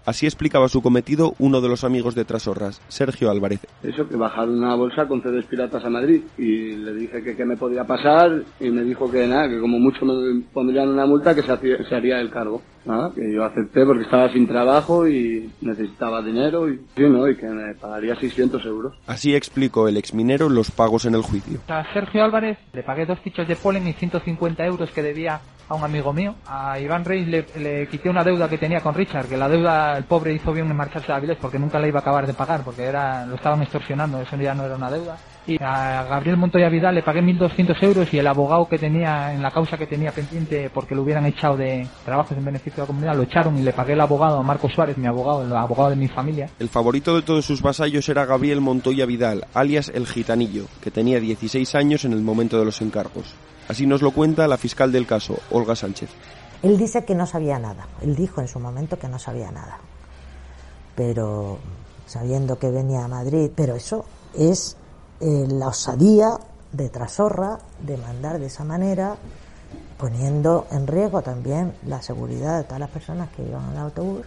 Así 0.09 0.25
explicaba 0.25 0.69
su 0.69 0.81
cometido 0.81 1.35
uno 1.39 1.61
de 1.61 1.69
los 1.69 1.85
amigos 1.85 2.15
de 2.15 2.25
Trasorras, 2.25 2.81
Sergio 2.89 3.31
Álvarez. 3.31 3.61
Eso, 3.83 4.09
que 4.09 4.17
bajaron 4.17 4.57
una 4.57 4.75
bolsa 4.75 5.07
con 5.07 5.21
CDs 5.23 5.45
piratas 5.45 5.85
a 5.85 5.91
Madrid 5.91 6.23
y 6.39 6.77
le 6.77 6.95
dije 6.95 7.23
que 7.23 7.37
qué 7.37 7.45
me 7.45 7.59
podía 7.59 7.85
pasar 7.85 8.43
y 8.59 8.71
me 8.71 8.85
dijo 8.85 9.11
que 9.11 9.27
nada, 9.27 9.51
que 9.51 9.61
como 9.61 9.79
mucho 9.79 10.07
me 10.07 10.41
pondrían 10.51 10.89
una 10.89 11.05
multa 11.05 11.35
que 11.35 11.43
se, 11.43 11.53
hacía- 11.53 11.87
se 11.87 11.95
haría 11.95 12.21
el 12.23 12.31
cargo. 12.31 12.63
Nada, 12.87 13.13
que 13.15 13.31
yo 13.35 13.45
acepté 13.45 13.85
porque 13.85 14.05
estaba 14.05 14.33
sin 14.33 14.47
trabajo 14.49 15.07
y 15.07 15.51
necesitaba 15.61 16.23
dinero 16.23 16.71
y, 16.71 16.77
sí, 16.97 17.03
¿no? 17.03 17.29
y 17.29 17.37
que 17.37 17.47
me 17.47 17.75
pagaría 17.75 18.17
600 18.19 18.65
euros. 18.65 18.95
Así 19.07 19.35
explicó 19.35 19.89
el 19.89 19.99
exminero 19.99 20.49
los 20.49 20.71
pagos 20.71 21.05
en 21.05 21.17
el 21.17 21.21
juicio. 21.21 21.61
A 21.69 21.85
Sergio 21.93 22.25
Álvarez 22.25 22.57
le 22.73 22.83
pagué 22.83 23.05
dos 23.05 23.19
fichos 23.21 23.47
de 23.47 23.57
polen 23.57 23.87
y 23.87 23.93
150 23.93 24.65
euros 24.65 24.91
que 24.91 25.03
debía 25.03 25.39
a 25.69 25.75
un 25.75 25.85
amigo 25.85 26.13
mío. 26.13 26.35
A 26.47 26.79
Iván 26.79 27.05
Reis 27.05 27.27
le, 27.27 27.47
le 27.57 27.87
quité 27.89 28.09
una 28.09 28.25
deuda 28.25 28.49
que 28.49 28.59
tenía 28.59 28.81
con 28.81 28.95
Richard, 28.95 29.27
que 29.27 29.37
la 29.37 29.49
deuda 29.49 29.97
el 29.97 30.05
pobre 30.05 30.33
hizo 30.33 30.53
bien 30.53 30.71
en 30.71 30.77
marcharse 30.77 31.13
a 31.13 31.17
Avilés 31.17 31.39
porque 31.41 31.59
nunca 31.59 31.79
la 31.79 31.89
iba 31.89 31.99
a 31.99 32.03
acabar 32.03 32.27
de 32.27 32.35
pagar, 32.35 32.63
porque 32.63 32.85
era 32.85 33.27
lo 33.27 33.35
estaban 33.35 33.63
extorsionando, 33.63 34.21
eso 34.21 34.37
ya 34.37 34.55
no 34.55 34.65
era 34.65 34.77
una 34.77 34.91
deuda. 34.91 35.17
Y 35.47 35.57
a 35.63 36.05
Gabriel 36.05 36.37
Montoya 36.37 36.69
Vidal 36.69 36.95
le 36.95 37.03
pagué 37.03 37.23
1.200 37.23 37.83
euros 37.83 38.13
y 38.13 38.19
el 38.19 38.27
abogado 38.27 38.69
que 38.69 38.77
tenía 38.77 39.33
en 39.33 39.43
la 39.43 39.51
causa 39.51 39.79
que 39.79 39.87
tenía 39.87 40.13
pendiente 40.13 40.69
porque 40.69 40.95
lo 40.95 41.03
hubieran 41.03 41.25
echado 41.25 41.57
de 41.57 41.87
trabajos 42.05 42.37
en 42.37 42.45
beneficio 42.45 42.77
de 42.77 42.83
la 42.83 42.87
comunidad, 42.87 43.17
lo 43.17 43.23
echaron 43.23 43.57
y 43.57 43.63
le 43.63 43.73
pagué 43.73 43.95
el 43.95 44.01
abogado 44.01 44.39
a 44.39 44.43
Marco 44.43 44.69
Suárez, 44.69 44.99
mi 44.99 45.07
abogado, 45.07 45.45
el 45.45 45.57
abogado 45.57 45.91
de 45.91 45.97
mi 45.97 46.09
familia. 46.09 46.51
El 46.59 46.69
favorito 46.69 47.15
de 47.15 47.23
todos 47.23 47.47
sus 47.47 47.63
vasallos 47.63 48.07
era 48.11 48.27
Gabriel 48.27 48.61
Montoya 48.61 49.07
Vidal, 49.07 49.47
alias 49.55 49.91
El 49.95 50.07
Gitanillo, 50.07 50.67
que 50.83 50.91
tenía 50.91 51.19
16 51.19 51.75
años 51.75 52.05
en 52.05 52.13
el 52.13 52.21
momento 52.21 52.59
de 52.59 52.67
los 52.67 52.83
encargos. 52.83 53.35
Así 53.69 53.87
nos 53.87 54.01
lo 54.01 54.13
cuenta 54.13 54.49
la 54.49 54.57
fiscal 54.57 54.91
del 54.91 55.07
caso, 55.07 55.39
Olga 55.51 55.77
Sánchez. 55.77 56.09
Él 56.63 56.79
dice 56.79 57.05
que 57.05 57.15
no 57.15 57.27
sabía 57.27 57.59
nada. 57.59 57.87
Él 58.01 58.17
dijo 58.17 58.41
en 58.41 58.49
su 58.49 58.59
momento 58.59 58.99
que 58.99 59.09
no 59.09 59.19
sabía 59.19 59.53
nada. 59.53 59.79
Pero 60.97 61.59
sabiendo 62.07 62.59
que 62.59 62.71
venía 62.71 63.05
a 63.05 63.09
Madrid, 63.09 63.51
pero 63.55 63.77
eso 63.77 64.07
es 64.35 64.77
eh, 65.21 65.47
la 65.49 65.69
osadía 65.69 66.39
de 66.73 66.89
Trasorra 66.89 67.59
de 67.81 67.97
mandar 67.99 68.39
de 68.39 68.47
esa 68.47 68.65
manera, 68.65 69.17
poniendo 69.99 70.67
en 70.71 70.87
riesgo 70.87 71.23
también 71.23 71.75
la 71.87 72.01
seguridad 72.01 72.59
de 72.59 72.65
todas 72.65 72.81
las 72.81 72.91
personas 72.91 73.29
que 73.31 73.43
iban 73.43 73.73
en 73.73 73.79
autobús 73.79 74.27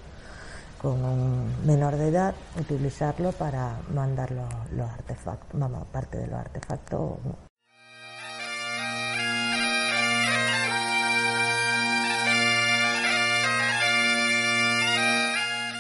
con 0.82 1.04
un 1.04 1.66
menor 1.66 1.96
de 1.96 2.08
edad, 2.08 2.36
utilizarlo 2.60 3.32
para 3.34 3.80
mandar 3.94 4.32
los, 4.32 4.50
los 4.72 4.90
artefactos, 4.90 5.60
vamos, 5.60 5.88
parte 5.92 6.18
de 6.18 6.28
los 6.28 6.40
artefactos 6.40 7.12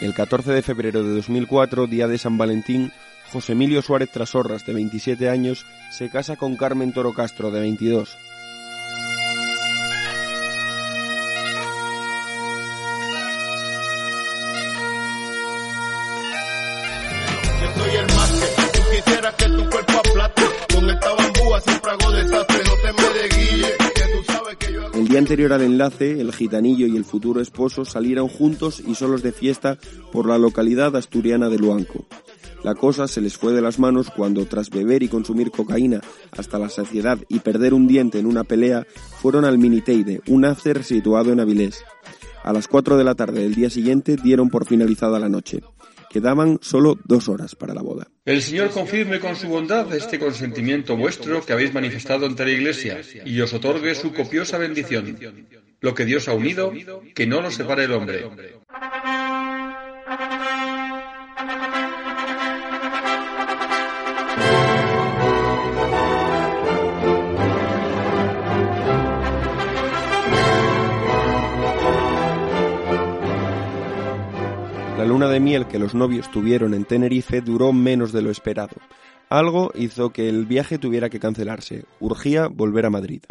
El 0.01 0.15
14 0.15 0.51
de 0.51 0.63
febrero 0.63 1.03
de 1.03 1.13
2004, 1.13 1.85
día 1.85 2.07
de 2.07 2.17
San 2.17 2.35
Valentín, 2.35 2.91
José 3.31 3.51
Emilio 3.51 3.83
Suárez 3.83 4.09
Trasorras, 4.09 4.65
de 4.65 4.73
27 4.73 5.29
años, 5.29 5.63
se 5.91 6.09
casa 6.09 6.37
con 6.37 6.57
Carmen 6.57 6.91
Toro 6.91 7.13
Castro, 7.13 7.51
de 7.51 7.59
22. 7.59 8.17
Día 25.11 25.19
anterior 25.19 25.51
al 25.51 25.61
enlace, 25.61 26.21
el 26.21 26.31
gitanillo 26.31 26.87
y 26.87 26.95
el 26.95 27.03
futuro 27.03 27.41
esposo 27.41 27.83
salieron 27.83 28.29
juntos 28.29 28.79
y 28.79 28.95
solos 28.95 29.21
de 29.21 29.33
fiesta 29.33 29.77
por 30.13 30.25
la 30.25 30.37
localidad 30.37 30.95
asturiana 30.95 31.49
de 31.49 31.57
Luanco. 31.57 32.05
La 32.63 32.75
cosa 32.75 33.09
se 33.09 33.19
les 33.19 33.35
fue 33.35 33.51
de 33.51 33.61
las 33.61 33.77
manos 33.77 34.09
cuando, 34.09 34.45
tras 34.45 34.69
beber 34.69 35.03
y 35.03 35.09
consumir 35.09 35.51
cocaína 35.51 35.99
hasta 36.31 36.57
la 36.57 36.69
saciedad 36.69 37.17
y 37.27 37.39
perder 37.39 37.73
un 37.73 37.89
diente 37.89 38.19
en 38.19 38.25
una 38.25 38.45
pelea, 38.45 38.87
fueron 39.19 39.43
al 39.43 39.57
Miniteide, 39.57 40.21
un 40.27 40.45
after 40.45 40.81
situado 40.81 41.33
en 41.33 41.41
Avilés. 41.41 41.83
A 42.45 42.53
las 42.53 42.69
4 42.69 42.95
de 42.95 43.03
la 43.03 43.15
tarde 43.15 43.41
del 43.41 43.53
día 43.53 43.69
siguiente 43.69 44.15
dieron 44.15 44.49
por 44.49 44.65
finalizada 44.65 45.19
la 45.19 45.27
noche. 45.27 45.59
Quedaban 46.11 46.59
solo 46.61 46.99
dos 47.05 47.29
horas 47.29 47.55
para 47.55 47.73
la 47.73 47.81
boda. 47.81 48.07
El 48.25 48.41
Señor 48.41 48.71
confirme 48.71 49.21
con 49.21 49.37
su 49.37 49.47
bondad 49.47 49.93
este 49.95 50.19
consentimiento 50.19 50.97
vuestro 50.97 51.41
que 51.45 51.53
habéis 51.53 51.73
manifestado 51.73 52.25
ante 52.25 52.43
la 52.43 52.51
Iglesia 52.51 52.99
y 53.23 53.39
os 53.39 53.53
otorgue 53.53 53.95
su 53.95 54.11
copiosa 54.13 54.57
bendición. 54.57 55.17
Lo 55.79 55.95
que 55.95 56.03
Dios 56.03 56.27
ha 56.27 56.33
unido, 56.33 56.73
que 57.15 57.25
no 57.25 57.41
lo 57.41 57.49
separe 57.49 57.85
el 57.85 57.93
hombre. 57.93 58.25
Luna 75.11 75.27
de 75.27 75.41
miel 75.41 75.67
que 75.67 75.77
los 75.77 75.93
novios 75.93 76.31
tuvieron 76.31 76.73
en 76.73 76.85
Tenerife 76.85 77.41
duró 77.41 77.73
menos 77.73 78.13
de 78.13 78.21
lo 78.21 78.31
esperado. 78.31 78.77
Algo 79.27 79.69
hizo 79.75 80.11
que 80.11 80.29
el 80.29 80.45
viaje 80.45 80.77
tuviera 80.77 81.09
que 81.09 81.19
cancelarse. 81.19 81.83
Urgía 81.99 82.47
volver 82.47 82.85
a 82.85 82.89
Madrid. 82.89 83.21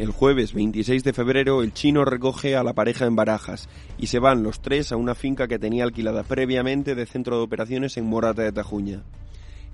El 0.00 0.10
jueves 0.10 0.52
26 0.52 1.04
de 1.04 1.12
febrero 1.12 1.62
el 1.62 1.72
chino 1.72 2.04
recoge 2.04 2.56
a 2.56 2.64
la 2.64 2.72
pareja 2.72 3.06
en 3.06 3.14
Barajas 3.14 3.68
y 3.96 4.08
se 4.08 4.18
van 4.18 4.42
los 4.42 4.60
tres 4.60 4.90
a 4.90 4.96
una 4.96 5.14
finca 5.14 5.46
que 5.46 5.60
tenía 5.60 5.84
alquilada 5.84 6.24
previamente 6.24 6.96
de 6.96 7.06
centro 7.06 7.36
de 7.36 7.44
operaciones 7.44 7.96
en 7.96 8.06
Morata 8.06 8.42
de 8.42 8.50
Tajuña. 8.50 9.04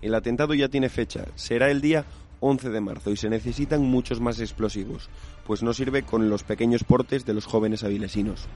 El 0.07 0.15
atentado 0.15 0.55
ya 0.55 0.69
tiene 0.69 0.89
fecha, 0.89 1.25
será 1.35 1.69
el 1.69 1.81
día 1.81 2.05
11 2.39 2.71
de 2.71 2.81
marzo 2.81 3.11
y 3.11 3.17
se 3.17 3.29
necesitan 3.29 3.83
muchos 3.83 4.21
más 4.21 4.39
explosivos, 4.39 5.11
pues 5.45 5.65
no 5.65 5.75
sirve 5.75 6.05
con 6.05 6.31
los 6.31 6.45
pequeños 6.45 6.85
portes 6.85 7.27
de 7.27 7.35
los 7.35 7.45
jóvenes 7.45 7.83
avilesinos. 7.83 8.47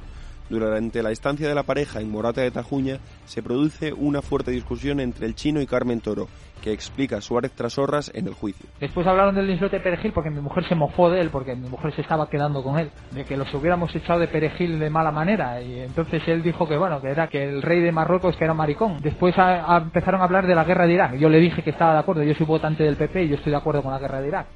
Durante 0.51 1.01
la 1.03 1.13
estancia 1.13 1.49
de 1.49 1.55
la 1.55 1.63
pareja 1.63 2.01
en 2.01 2.11
Morata 2.11 2.41
de 2.41 2.51
Tajuña 2.51 2.99
se 3.25 3.41
produce 3.41 3.93
una 3.93 4.21
fuerte 4.21 4.51
discusión 4.51 4.99
entre 4.99 5.27
el 5.27 5.37
chino 5.37 5.61
y 5.61 5.67
Carmen 5.67 6.01
Toro, 6.01 6.27
que 6.61 6.73
explica 6.73 7.21
Suárez 7.21 7.53
Trasorras 7.53 8.11
en 8.15 8.27
el 8.27 8.35
juicio. 8.35 8.69
Después 8.81 9.07
hablaron 9.07 9.37
del 9.37 9.49
islote 9.49 9.77
de 9.77 9.83
Perejil 9.83 10.13
porque 10.13 10.29
mi 10.29 10.41
mujer 10.41 10.67
se 10.69 10.75
mofó 10.75 11.09
de 11.09 11.21
él, 11.21 11.31
porque 11.31 11.55
mi 11.55 11.69
mujer 11.69 11.95
se 11.95 12.03
estaba 12.03 12.29
quedando 12.29 12.65
con 12.65 12.81
él, 12.81 12.91
de 13.13 13.25
que 13.25 13.37
los 13.37 13.55
hubiéramos 13.55 13.95
echado 13.95 14.19
de 14.19 14.27
Perejil 14.27 14.81
de 14.81 14.91
mala 14.91 15.13
manera. 15.13 15.63
Y 15.63 15.79
entonces 15.81 16.21
él 16.27 16.43
dijo 16.43 16.67
que 16.69 16.77
bueno, 16.77 17.01
que 17.01 17.09
era 17.11 17.29
que 17.29 17.45
el 17.49 17.63
rey 17.63 17.81
de 17.81 17.93
Marruecos 17.93 18.37
que 18.37 18.43
era 18.45 18.53
maricón. 18.53 18.99
Después 19.01 19.39
a- 19.39 19.77
a- 19.77 19.79
empezaron 19.79 20.21
a 20.21 20.25
hablar 20.25 20.49
de 20.49 20.57
la 20.57 20.65
guerra 20.65 20.87
de 20.89 20.95
Irak. 20.95 21.15
Yo 21.17 21.29
le 21.29 21.39
dije 21.39 21.63
que 21.63 21.71
estaba 21.71 21.93
de 21.93 22.01
acuerdo, 22.01 22.25
yo 22.25 22.35
soy 22.35 22.45
votante 22.47 22.83
del 22.83 22.97
PP 22.97 23.23
y 23.23 23.29
yo 23.29 23.37
estoy 23.37 23.53
de 23.53 23.59
acuerdo 23.59 23.83
con 23.85 23.93
la 23.93 24.01
guerra 24.01 24.21
de 24.21 24.29
Irak. 24.29 24.47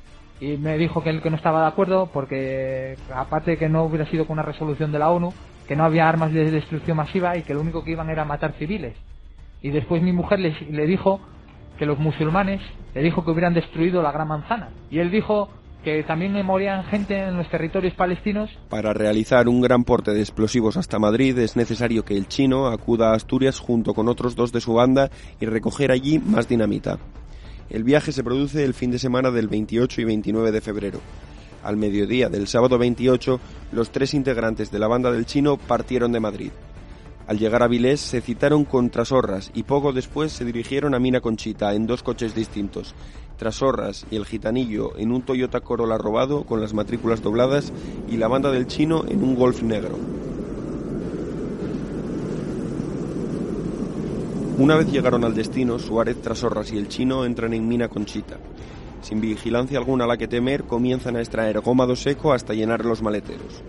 Y 0.40 0.56
me 0.56 0.76
dijo 0.76 1.02
que 1.04 1.10
él 1.10 1.22
que 1.22 1.30
no 1.30 1.36
estaba 1.36 1.60
de 1.62 1.68
acuerdo 1.68 2.10
porque 2.12 2.96
aparte 3.14 3.52
de 3.52 3.56
que 3.56 3.68
no 3.68 3.84
hubiera 3.84 4.04
sido 4.10 4.26
con 4.26 4.34
una 4.34 4.42
resolución 4.42 4.90
de 4.90 4.98
la 4.98 5.10
ONU, 5.10 5.32
que 5.66 5.76
no 5.76 5.85
había 5.85 6.09
armas 6.09 6.33
de 6.33 6.50
destrucción 6.50 6.97
masiva 6.97 7.37
y 7.37 7.42
que 7.42 7.54
lo 7.54 7.61
único 7.61 7.85
que 7.85 7.92
iban 7.92 8.11
era 8.11 8.25
matar 8.25 8.52
civiles. 8.59 8.94
Y 9.62 9.71
después 9.71 10.02
mi 10.02 10.12
mujer 10.12 10.40
le, 10.40 10.54
le 10.71 10.87
dijo 10.87 11.21
que 11.78 11.87
los 11.87 11.99
musulmanes 11.99 12.61
le 12.94 13.02
dijo 13.02 13.25
que 13.25 13.30
hubieran 13.30 13.54
destruido 13.54 14.02
la 14.02 14.12
Gran 14.12 14.28
Manzana. 14.28 14.68
Y 14.90 14.99
él 14.99 15.11
dijo 15.11 15.49
que 15.85 16.02
también 16.02 16.33
morían 16.44 16.85
gente 16.85 17.18
en 17.18 17.37
los 17.37 17.49
territorios 17.49 17.94
palestinos. 17.94 18.50
Para 18.71 18.92
realizar 18.94 19.49
un 19.49 19.61
gran 19.61 19.85
porte 19.85 20.12
de 20.12 20.21
explosivos 20.21 20.76
hasta 20.76 20.99
Madrid 20.99 21.38
es 21.38 21.56
necesario 21.56 22.04
que 22.04 22.16
el 22.16 22.26
chino 22.26 22.68
acuda 22.68 23.11
a 23.11 23.14
Asturias 23.14 23.61
junto 23.61 23.92
con 23.92 24.09
otros 24.09 24.35
dos 24.35 24.50
de 24.50 24.61
su 24.61 24.75
banda 24.75 25.11
y 25.40 25.47
recoger 25.47 25.92
allí 25.92 26.18
más 26.18 26.49
dinamita. 26.49 26.99
El 27.68 27.85
viaje 27.85 28.12
se 28.12 28.25
produce 28.25 28.64
el 28.64 28.75
fin 28.75 28.90
de 28.90 28.99
semana 28.99 29.30
del 29.30 29.49
28 29.49 30.00
y 30.00 30.04
29 30.04 30.52
de 30.52 30.61
febrero. 30.61 31.00
Al 31.64 31.78
mediodía 31.78 32.28
del 32.28 32.47
sábado 32.47 32.76
28, 32.76 33.40
los 33.73 33.90
tres 33.90 34.12
integrantes 34.12 34.71
de 34.71 34.78
la 34.78 34.87
banda 34.87 35.11
del 35.11 35.25
chino 35.25 35.56
partieron 35.56 36.12
de 36.12 36.21
Madrid. 36.21 36.50
Al 37.26 37.38
llegar 37.38 37.62
a 37.62 37.68
Vilés 37.68 38.00
se 38.00 38.21
citaron 38.21 38.66
con 38.66 38.90
Trasorras 38.90 39.50
y 39.54 39.62
poco 39.62 39.94
después 39.94 40.30
se 40.30 40.44
dirigieron 40.44 40.94
a 40.94 40.99
Mina 40.99 41.23
Conchita 41.23 41.73
en 41.73 41.87
dos 41.87 42.02
coches 42.02 42.35
distintos. 42.35 42.94
Trasorras 43.38 44.04
y 44.11 44.16
el 44.16 44.26
gitanillo 44.26 44.97
en 44.99 45.11
un 45.11 45.23
Toyota 45.23 45.61
Corolla 45.61 45.97
robado 45.97 46.44
con 46.44 46.61
las 46.61 46.75
matrículas 46.75 47.23
dobladas 47.23 47.73
y 48.11 48.18
la 48.18 48.28
banda 48.28 48.52
del 48.52 48.66
chino 48.66 49.06
en 49.09 49.25
un 49.25 49.35
Golf 49.35 49.62
negro. 49.62 49.99
Una 54.59 54.76
vez 54.76 54.92
llegaron 54.92 55.25
al 55.25 55.35
destino, 55.35 55.78
Suárez, 55.78 56.21
Trasorras 56.21 56.71
y 56.73 56.76
el 56.76 56.88
chino 56.88 57.25
entran 57.25 57.54
en 57.54 57.66
Mina 57.66 57.88
Conchita. 57.88 58.37
Sin 59.04 59.20
vigilancia 59.20 59.76
alguna 59.76 60.04
a 60.04 60.06
la 60.06 60.16
que 60.16 60.26
temer, 60.26 60.64
comienzan 60.64 61.16
a 61.16 61.20
extraer 61.20 61.61
gómado 61.61 61.94
seco 61.94 62.32
hasta 62.32 62.54
llenar 62.54 62.87
los 62.87 63.02
maleteros. 63.02 63.62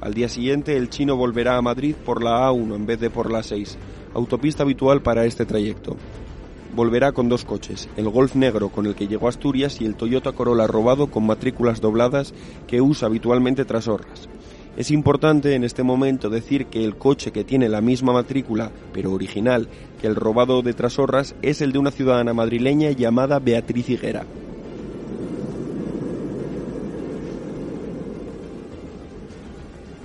Al 0.00 0.14
día 0.14 0.30
siguiente, 0.30 0.74
el 0.78 0.88
chino 0.88 1.16
volverá 1.16 1.58
a 1.58 1.62
Madrid 1.62 1.94
por 1.94 2.24
la 2.24 2.48
A1 2.48 2.76
en 2.76 2.86
vez 2.86 2.98
de 2.98 3.10
por 3.10 3.30
la 3.30 3.42
6, 3.42 3.76
autopista 4.14 4.62
habitual 4.62 5.02
para 5.02 5.26
este 5.26 5.44
trayecto. 5.44 5.98
Volverá 6.74 7.12
con 7.12 7.28
dos 7.28 7.44
coches, 7.44 7.90
el 7.98 8.08
Golf 8.08 8.34
negro 8.34 8.70
con 8.70 8.86
el 8.86 8.94
que 8.94 9.06
llegó 9.06 9.26
a 9.26 9.28
Asturias 9.28 9.82
y 9.82 9.84
el 9.84 9.96
Toyota 9.96 10.32
Corolla 10.32 10.66
robado 10.66 11.08
con 11.08 11.26
matrículas 11.26 11.82
dobladas 11.82 12.32
que 12.66 12.80
usa 12.80 13.08
habitualmente 13.08 13.66
tras 13.66 13.86
horras. 13.86 14.30
Es 14.78 14.90
importante 14.90 15.54
en 15.56 15.64
este 15.64 15.82
momento 15.82 16.30
decir 16.30 16.68
que 16.68 16.84
el 16.84 16.96
coche 16.96 17.32
que 17.32 17.44
tiene 17.44 17.68
la 17.68 17.82
misma 17.82 18.14
matrícula, 18.14 18.70
pero 18.94 19.12
original, 19.12 19.68
que 20.00 20.06
el 20.06 20.16
robado 20.16 20.62
de 20.62 20.72
Trasorras 20.72 21.34
es 21.42 21.60
el 21.60 21.72
de 21.72 21.80
una 21.80 21.90
ciudadana 21.90 22.32
madrileña 22.32 22.92
llamada 22.92 23.40
Beatriz 23.40 23.90
Higuera. 23.90 24.24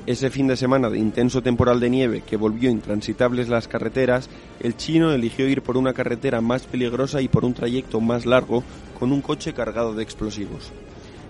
Ese 0.07 0.29
fin 0.29 0.45
de 0.45 0.55
semana 0.55 0.91
de 0.91 0.99
intenso 0.99 1.41
temporal 1.41 1.79
de 1.79 1.89
nieve 1.89 2.21
que 2.21 2.37
volvió 2.37 2.69
intransitables 2.69 3.49
las 3.49 3.67
carreteras, 3.67 4.29
el 4.59 4.77
chino 4.77 5.11
eligió 5.11 5.47
ir 5.47 5.63
por 5.63 5.77
una 5.77 5.93
carretera 5.93 6.41
más 6.41 6.67
peligrosa 6.67 7.23
y 7.23 7.27
por 7.27 7.43
un 7.43 7.55
trayecto 7.55 7.99
más 8.01 8.27
largo 8.27 8.63
con 8.99 9.11
un 9.11 9.21
coche 9.21 9.53
cargado 9.53 9.95
de 9.95 10.03
explosivos. 10.03 10.71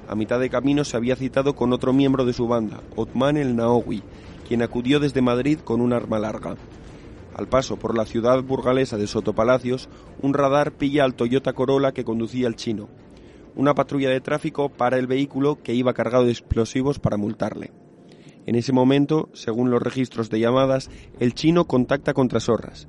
A 0.09 0.15
mitad 0.15 0.41
de 0.41 0.49
camino 0.49 0.83
se 0.83 0.97
había 0.97 1.15
citado 1.15 1.55
con 1.55 1.71
otro 1.71 1.93
miembro 1.93 2.25
de 2.25 2.33
su 2.33 2.49
banda, 2.49 2.81
Otman 2.97 3.37
el 3.37 3.55
Naowi, 3.55 4.03
quien 4.45 4.61
acudió 4.61 4.99
desde 4.99 5.21
Madrid 5.21 5.59
con 5.59 5.79
un 5.79 5.93
arma 5.93 6.19
larga. 6.19 6.57
Al 7.33 7.47
paso 7.47 7.77
por 7.77 7.95
la 7.95 8.05
ciudad 8.05 8.43
burgalesa 8.43 8.97
de 8.97 9.07
Sotopalacios, 9.07 9.87
un 10.21 10.33
radar 10.33 10.73
pilla 10.73 11.05
al 11.05 11.15
Toyota 11.15 11.53
Corolla 11.53 11.93
que 11.93 12.03
conducía 12.03 12.47
el 12.47 12.57
chino. 12.57 12.89
Una 13.55 13.73
patrulla 13.73 14.09
de 14.09 14.19
tráfico 14.19 14.67
para 14.67 14.97
el 14.97 15.07
vehículo 15.07 15.59
que 15.63 15.73
iba 15.73 15.93
cargado 15.93 16.25
de 16.25 16.31
explosivos 16.31 16.99
para 16.99 17.15
multarle. 17.15 17.71
En 18.45 18.55
ese 18.55 18.73
momento, 18.73 19.29
según 19.33 19.71
los 19.71 19.81
registros 19.81 20.29
de 20.29 20.39
llamadas, 20.39 20.89
el 21.19 21.33
chino 21.33 21.65
contacta 21.65 22.13
con 22.13 22.27
Trasorras. 22.27 22.87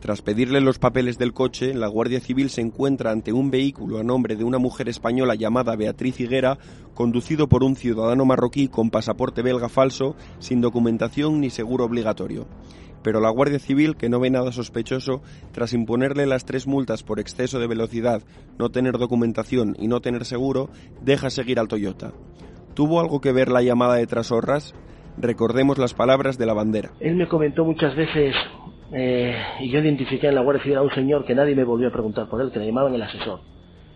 Tras 0.00 0.22
pedirle 0.22 0.60
los 0.60 0.78
papeles 0.78 1.18
del 1.18 1.32
coche, 1.32 1.72
la 1.72 1.88
Guardia 1.88 2.20
Civil 2.20 2.50
se 2.50 2.60
encuentra 2.60 3.10
ante 3.10 3.32
un 3.32 3.50
vehículo 3.50 3.98
a 3.98 4.04
nombre 4.04 4.36
de 4.36 4.44
una 4.44 4.58
mujer 4.58 4.88
española 4.88 5.34
llamada 5.34 5.74
Beatriz 5.74 6.20
Higuera, 6.20 6.58
conducido 6.94 7.48
por 7.48 7.64
un 7.64 7.76
ciudadano 7.76 8.24
marroquí 8.24 8.68
con 8.68 8.90
pasaporte 8.90 9.42
belga 9.42 9.68
falso, 9.68 10.14
sin 10.38 10.60
documentación 10.60 11.40
ni 11.40 11.50
seguro 11.50 11.84
obligatorio. 11.84 12.46
Pero 13.02 13.20
la 13.20 13.30
Guardia 13.30 13.58
Civil, 13.58 13.96
que 13.96 14.08
no 14.08 14.20
ve 14.20 14.30
nada 14.30 14.52
sospechoso, 14.52 15.22
tras 15.52 15.72
imponerle 15.72 16.26
las 16.26 16.44
tres 16.44 16.66
multas 16.66 17.02
por 17.02 17.18
exceso 17.18 17.58
de 17.58 17.68
velocidad, 17.68 18.22
no 18.58 18.68
tener 18.70 18.98
documentación 18.98 19.76
y 19.78 19.88
no 19.88 20.00
tener 20.00 20.24
seguro, 20.24 20.70
deja 21.02 21.30
seguir 21.30 21.58
al 21.58 21.68
Toyota. 21.68 22.12
¿Tuvo 22.76 23.00
algo 23.00 23.22
que 23.22 23.32
ver 23.32 23.48
la 23.48 23.62
llamada 23.62 23.94
de 23.94 24.06
Trasorras? 24.06 24.74
Recordemos 25.16 25.78
las 25.78 25.94
palabras 25.94 26.36
de 26.36 26.44
la 26.44 26.52
bandera. 26.52 26.90
Él 27.00 27.16
me 27.16 27.26
comentó 27.26 27.64
muchas 27.64 27.96
veces, 27.96 28.34
eh, 28.92 29.34
y 29.60 29.70
yo 29.70 29.80
identifiqué 29.80 30.28
en 30.28 30.34
la 30.34 30.42
Guardia 30.42 30.62
Civil 30.62 30.76
a 30.76 30.82
un 30.82 30.90
señor 30.90 31.24
que 31.24 31.34
nadie 31.34 31.56
me 31.56 31.64
volvió 31.64 31.88
a 31.88 31.90
preguntar 31.90 32.28
por 32.28 32.42
él, 32.42 32.50
que 32.52 32.58
le 32.58 32.66
llamaban 32.66 32.92
el 32.92 33.00
asesor. 33.00 33.40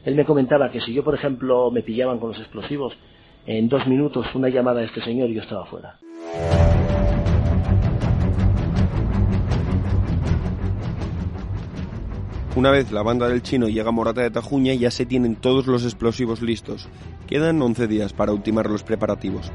Él 0.02 0.14
me 0.14 0.24
comentaba 0.24 0.70
que 0.70 0.80
si 0.80 0.94
yo, 0.94 1.04
por 1.04 1.14
ejemplo, 1.14 1.70
me 1.70 1.82
pillaban 1.82 2.18
con 2.18 2.30
los 2.30 2.38
explosivos, 2.38 2.94
en 3.44 3.68
dos 3.68 3.86
minutos 3.86 4.26
una 4.34 4.48
llamada 4.48 4.80
de 4.80 4.86
este 4.86 5.02
señor 5.02 5.28
y 5.28 5.34
yo 5.34 5.42
estaba 5.42 5.66
fuera. 5.66 5.98
Una 12.56 12.72
vez 12.72 12.90
la 12.90 13.02
banda 13.02 13.28
del 13.28 13.42
chino 13.42 13.68
llega 13.68 13.90
a 13.90 13.92
Morata 13.92 14.22
de 14.22 14.30
Tajuña 14.30 14.74
ya 14.74 14.90
se 14.90 15.06
tienen 15.06 15.36
todos 15.36 15.68
los 15.68 15.84
explosivos 15.84 16.42
listos. 16.42 16.88
Quedan 17.28 17.62
11 17.62 17.86
días 17.86 18.12
para 18.12 18.32
ultimar 18.32 18.68
los 18.68 18.82
preparativos. 18.82 19.52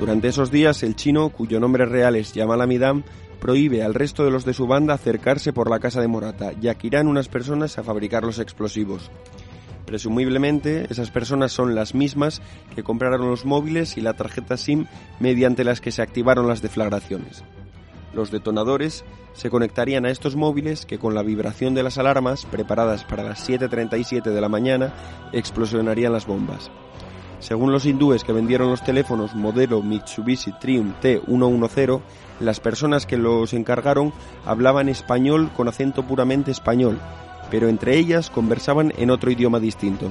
Durante 0.00 0.26
esos 0.26 0.50
días, 0.50 0.82
el 0.82 0.96
chino, 0.96 1.28
cuyo 1.28 1.60
nombre 1.60 1.86
real 1.86 2.16
es 2.16 2.32
Yamal 2.32 2.60
Amidam, 2.60 3.04
prohíbe 3.40 3.84
al 3.84 3.94
resto 3.94 4.24
de 4.24 4.32
los 4.32 4.44
de 4.44 4.52
su 4.52 4.66
banda 4.66 4.94
acercarse 4.94 5.52
por 5.52 5.70
la 5.70 5.78
casa 5.78 6.00
de 6.00 6.08
Morata, 6.08 6.50
ya 6.60 6.74
que 6.74 6.88
irán 6.88 7.06
unas 7.06 7.28
personas 7.28 7.78
a 7.78 7.84
fabricar 7.84 8.24
los 8.24 8.40
explosivos. 8.40 9.12
Presumiblemente, 9.86 10.86
esas 10.90 11.10
personas 11.10 11.52
son 11.52 11.74
las 11.74 11.94
mismas 11.94 12.40
que 12.74 12.82
compraron 12.82 13.28
los 13.28 13.44
móviles 13.44 13.96
y 13.96 14.00
la 14.00 14.14
tarjeta 14.14 14.56
SIM 14.56 14.86
mediante 15.20 15.64
las 15.64 15.80
que 15.80 15.90
se 15.90 16.02
activaron 16.02 16.46
las 16.46 16.62
deflagraciones. 16.62 17.42
Los 18.14 18.30
detonadores 18.30 19.04
se 19.32 19.50
conectarían 19.50 20.04
a 20.04 20.10
estos 20.10 20.36
móviles 20.36 20.86
que 20.86 20.98
con 20.98 21.14
la 21.14 21.22
vibración 21.22 21.74
de 21.74 21.82
las 21.82 21.98
alarmas, 21.98 22.44
preparadas 22.46 23.04
para 23.04 23.22
las 23.22 23.48
7.37 23.48 24.22
de 24.22 24.40
la 24.40 24.48
mañana, 24.48 24.92
explosionarían 25.32 26.12
las 26.12 26.26
bombas. 26.26 26.70
Según 27.40 27.72
los 27.72 27.86
hindúes 27.86 28.22
que 28.22 28.32
vendieron 28.32 28.70
los 28.70 28.84
teléfonos 28.84 29.34
modelo 29.34 29.82
Mitsubishi 29.82 30.52
Triumph 30.60 30.94
T110, 31.02 32.00
las 32.38 32.60
personas 32.60 33.04
que 33.04 33.16
los 33.16 33.52
encargaron 33.52 34.12
hablaban 34.46 34.88
español 34.88 35.50
con 35.56 35.66
acento 35.66 36.06
puramente 36.06 36.52
español, 36.52 37.00
pero 37.52 37.68
entre 37.68 37.98
ellas 37.98 38.30
conversaban 38.30 38.94
en 38.96 39.10
otro 39.10 39.30
idioma 39.30 39.60
distinto. 39.60 40.10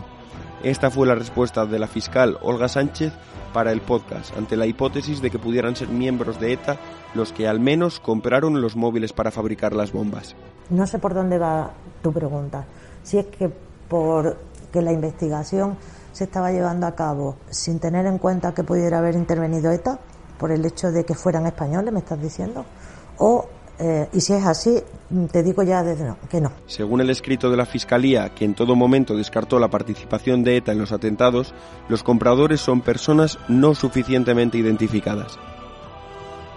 Esta 0.62 0.92
fue 0.92 1.08
la 1.08 1.16
respuesta 1.16 1.66
de 1.66 1.80
la 1.80 1.88
fiscal 1.88 2.38
Olga 2.44 2.68
Sánchez 2.68 3.14
para 3.52 3.72
el 3.72 3.82
podcast, 3.82 4.38
ante 4.38 4.56
la 4.56 4.68
hipótesis 4.68 5.24
de 5.24 5.32
que 5.32 5.40
pudieran 5.40 5.76
ser 5.76 5.90
miembros 5.90 6.40
de 6.40 6.54
ETA 6.54 6.78
los 7.16 7.34
que 7.34 7.48
al 7.48 7.60
menos 7.60 8.00
compraron 8.00 8.62
los 8.62 8.76
móviles 8.76 9.12
para 9.12 9.32
fabricar 9.32 9.74
las 9.74 9.92
bombas. 9.92 10.36
No 10.70 10.86
sé 10.86 11.00
por 11.00 11.16
dónde 11.16 11.40
va 11.40 11.72
tu 12.04 12.14
pregunta. 12.14 12.68
Si 13.02 13.18
es 13.18 13.26
que 13.26 13.52
por 13.90 14.38
que 14.72 14.84
la 14.84 14.92
investigación 14.92 15.78
se 16.12 16.26
estaba 16.26 16.52
llevando 16.52 16.86
a 16.86 16.94
cabo 16.94 17.38
sin 17.50 17.80
tener 17.80 18.06
en 18.06 18.20
cuenta 18.20 18.54
que 18.54 18.64
pudiera 18.64 19.00
haber 19.00 19.16
intervenido 19.16 19.72
ETA, 19.72 20.00
por 20.38 20.52
el 20.52 20.64
hecho 20.64 20.92
de 20.92 21.06
que 21.06 21.16
fueran 21.16 21.48
españoles, 21.48 21.92
me 21.92 22.00
estás 22.02 22.22
diciendo, 22.22 22.66
o 23.18 23.48
eh, 23.84 24.08
y 24.14 24.22
si 24.22 24.34
es 24.34 24.46
así, 24.46 24.78
te 25.32 25.42
digo 25.42 25.64
ya 25.64 25.82
desde 25.82 26.06
no. 26.06 26.52
Según 26.68 27.02
el 27.02 27.10
escrito 27.10 27.50
de 27.50 27.58
la 27.58 27.66
Fiscalía, 27.66 28.30
que 28.30 28.46
en 28.46 28.54
todo 28.54 28.76
momento 28.76 29.18
descartó 29.18 29.58
la 29.58 29.70
participación 29.70 30.44
de 30.44 30.58
ETA 30.58 30.74
en 30.74 30.78
los 30.78 30.92
atentados, 30.92 31.56
los 31.90 32.04
compradores 32.04 32.62
son 32.62 32.82
personas 32.82 33.40
no 33.48 33.74
suficientemente 33.74 34.60
identificadas. 34.60 35.40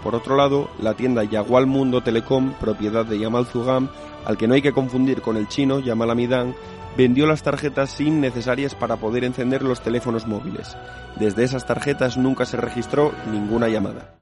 Por 0.03 0.13
otro 0.13 0.35
lado, 0.35 0.69
la 0.79 0.93
tienda 0.93 1.23
Yagual 1.23 1.65
Mundo 1.65 2.03
Telecom, 2.03 2.53
propiedad 2.59 3.07
de 3.07 3.17
Yamal 3.17 3.47
Zugam, 3.47 3.89
al 4.23 4.37
que 4.37 4.47
no 4.47 4.53
hay 4.53 4.61
que 4.61 4.71
confundir 4.71 5.23
con 5.23 5.35
el 5.35 5.47
chino 5.47 5.79
Yamal 5.79 6.11
Amidán, 6.11 6.53
vendió 6.95 7.25
las 7.25 7.41
tarjetas 7.41 7.89
SIM 7.89 8.21
necesarias 8.21 8.75
para 8.75 8.97
poder 8.97 9.23
encender 9.23 9.63
los 9.63 9.81
teléfonos 9.81 10.27
móviles. 10.27 10.77
Desde 11.19 11.43
esas 11.43 11.65
tarjetas 11.65 12.17
nunca 12.17 12.45
se 12.45 12.57
registró 12.57 13.13
ninguna 13.31 13.67
llamada. 13.67 14.15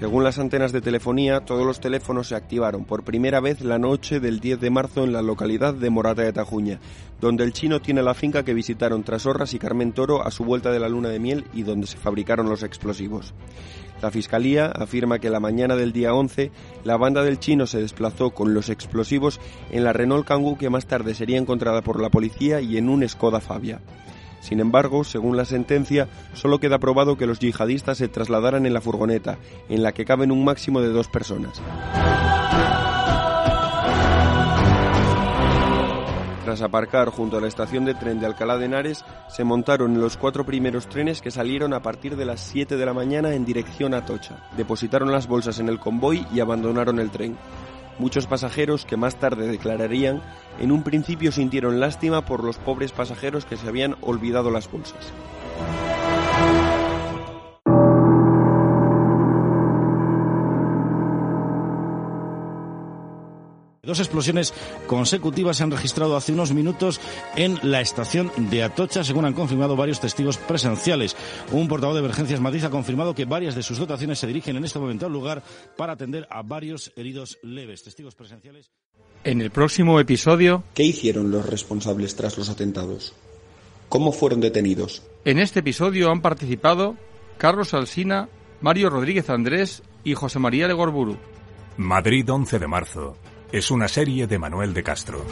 Según 0.00 0.24
las 0.24 0.38
antenas 0.38 0.72
de 0.72 0.80
telefonía, 0.80 1.40
todos 1.40 1.66
los 1.66 1.78
teléfonos 1.78 2.28
se 2.28 2.34
activaron 2.34 2.86
por 2.86 3.04
primera 3.04 3.38
vez 3.38 3.60
la 3.60 3.78
noche 3.78 4.18
del 4.18 4.40
10 4.40 4.58
de 4.58 4.70
marzo 4.70 5.04
en 5.04 5.12
la 5.12 5.20
localidad 5.20 5.74
de 5.74 5.90
Morata 5.90 6.22
de 6.22 6.32
Tajuña, 6.32 6.80
donde 7.20 7.44
el 7.44 7.52
chino 7.52 7.82
tiene 7.82 8.02
la 8.02 8.14
finca 8.14 8.42
que 8.42 8.54
visitaron 8.54 9.02
Trasorras 9.02 9.52
y 9.52 9.58
Carmen 9.58 9.92
Toro 9.92 10.26
a 10.26 10.30
su 10.30 10.42
vuelta 10.42 10.72
de 10.72 10.80
la 10.80 10.88
luna 10.88 11.10
de 11.10 11.18
miel 11.18 11.44
y 11.52 11.64
donde 11.64 11.86
se 11.86 11.98
fabricaron 11.98 12.48
los 12.48 12.62
explosivos. 12.62 13.34
La 14.00 14.10
Fiscalía 14.10 14.68
afirma 14.68 15.18
que 15.18 15.28
la 15.28 15.38
mañana 15.38 15.76
del 15.76 15.92
día 15.92 16.14
11 16.14 16.50
la 16.82 16.96
banda 16.96 17.22
del 17.22 17.38
chino 17.38 17.66
se 17.66 17.82
desplazó 17.82 18.30
con 18.30 18.54
los 18.54 18.70
explosivos 18.70 19.38
en 19.70 19.84
la 19.84 19.92
Renault 19.92 20.26
Kangoo 20.26 20.56
que 20.56 20.70
más 20.70 20.86
tarde 20.86 21.14
sería 21.14 21.36
encontrada 21.36 21.82
por 21.82 22.00
la 22.00 22.08
policía 22.08 22.62
y 22.62 22.78
en 22.78 22.88
un 22.88 23.06
Skoda 23.06 23.42
Fabia. 23.42 23.82
Sin 24.40 24.60
embargo, 24.60 25.04
según 25.04 25.36
la 25.36 25.44
sentencia, 25.44 26.08
solo 26.32 26.58
queda 26.58 26.78
probado 26.78 27.16
que 27.16 27.26
los 27.26 27.38
yihadistas 27.38 27.98
se 27.98 28.08
trasladaran 28.08 28.66
en 28.66 28.74
la 28.74 28.80
furgoneta, 28.80 29.38
en 29.68 29.82
la 29.82 29.92
que 29.92 30.04
caben 30.04 30.32
un 30.32 30.44
máximo 30.44 30.80
de 30.80 30.88
dos 30.88 31.08
personas. 31.08 31.60
Tras 36.44 36.62
aparcar 36.62 37.10
junto 37.10 37.36
a 37.36 37.40
la 37.40 37.48
estación 37.48 37.84
de 37.84 37.94
tren 37.94 38.18
de 38.18 38.26
Alcalá 38.26 38.56
de 38.56 38.64
Henares, 38.64 39.04
se 39.28 39.44
montaron 39.44 40.00
los 40.00 40.16
cuatro 40.16 40.44
primeros 40.44 40.88
trenes 40.88 41.20
que 41.20 41.30
salieron 41.30 41.74
a 41.74 41.82
partir 41.82 42.16
de 42.16 42.24
las 42.24 42.40
7 42.40 42.76
de 42.76 42.86
la 42.86 42.94
mañana 42.94 43.34
en 43.34 43.44
dirección 43.44 43.94
a 43.94 44.04
Tocha. 44.04 44.48
Depositaron 44.56 45.12
las 45.12 45.28
bolsas 45.28 45.60
en 45.60 45.68
el 45.68 45.78
convoy 45.78 46.26
y 46.32 46.40
abandonaron 46.40 46.98
el 46.98 47.10
tren. 47.10 47.36
Muchos 48.00 48.26
pasajeros 48.26 48.86
que 48.86 48.96
más 48.96 49.16
tarde 49.16 49.46
declararían, 49.46 50.22
en 50.58 50.72
un 50.72 50.82
principio 50.84 51.32
sintieron 51.32 51.80
lástima 51.80 52.24
por 52.24 52.42
los 52.42 52.56
pobres 52.56 52.92
pasajeros 52.92 53.44
que 53.44 53.58
se 53.58 53.68
habían 53.68 53.96
olvidado 54.00 54.50
las 54.50 54.70
bolsas. 54.70 55.12
Dos 63.90 63.98
explosiones 63.98 64.54
consecutivas 64.86 65.56
se 65.56 65.64
han 65.64 65.72
registrado 65.72 66.16
hace 66.16 66.32
unos 66.32 66.54
minutos 66.54 67.00
en 67.34 67.58
la 67.64 67.80
estación 67.80 68.30
de 68.36 68.62
Atocha, 68.62 69.02
según 69.02 69.24
han 69.24 69.32
confirmado 69.32 69.74
varios 69.74 69.98
testigos 69.98 70.36
presenciales. 70.36 71.16
Un 71.50 71.66
portavoz 71.66 71.96
de 71.96 71.98
emergencias 71.98 72.38
Madrid 72.38 72.62
ha 72.62 72.70
confirmado 72.70 73.16
que 73.16 73.24
varias 73.24 73.56
de 73.56 73.64
sus 73.64 73.78
dotaciones 73.78 74.20
se 74.20 74.28
dirigen 74.28 74.56
en 74.56 74.64
este 74.64 74.78
momento 74.78 75.06
al 75.06 75.12
lugar 75.12 75.42
para 75.76 75.94
atender 75.94 76.28
a 76.30 76.42
varios 76.42 76.92
heridos 76.94 77.40
leves. 77.42 77.82
Testigos 77.82 78.14
presenciales. 78.14 78.70
En 79.24 79.40
el 79.40 79.50
próximo 79.50 79.98
episodio. 79.98 80.62
¿Qué 80.72 80.84
hicieron 80.84 81.32
los 81.32 81.44
responsables 81.44 82.14
tras 82.14 82.38
los 82.38 82.48
atentados? 82.48 83.12
¿Cómo 83.88 84.12
fueron 84.12 84.40
detenidos? 84.40 85.02
En 85.24 85.40
este 85.40 85.58
episodio 85.58 86.12
han 86.12 86.22
participado 86.22 86.94
Carlos 87.38 87.74
Alsina, 87.74 88.28
Mario 88.60 88.88
Rodríguez 88.88 89.28
Andrés 89.30 89.82
y 90.04 90.14
José 90.14 90.38
María 90.38 90.68
Legorburu. 90.68 91.16
Madrid 91.76 92.30
11 92.30 92.60
de 92.60 92.66
marzo. 92.68 93.16
Es 93.52 93.72
una 93.72 93.88
serie 93.88 94.28
de 94.28 94.38
Manuel 94.38 94.72
de 94.72 94.84
Castro. 94.84 95.26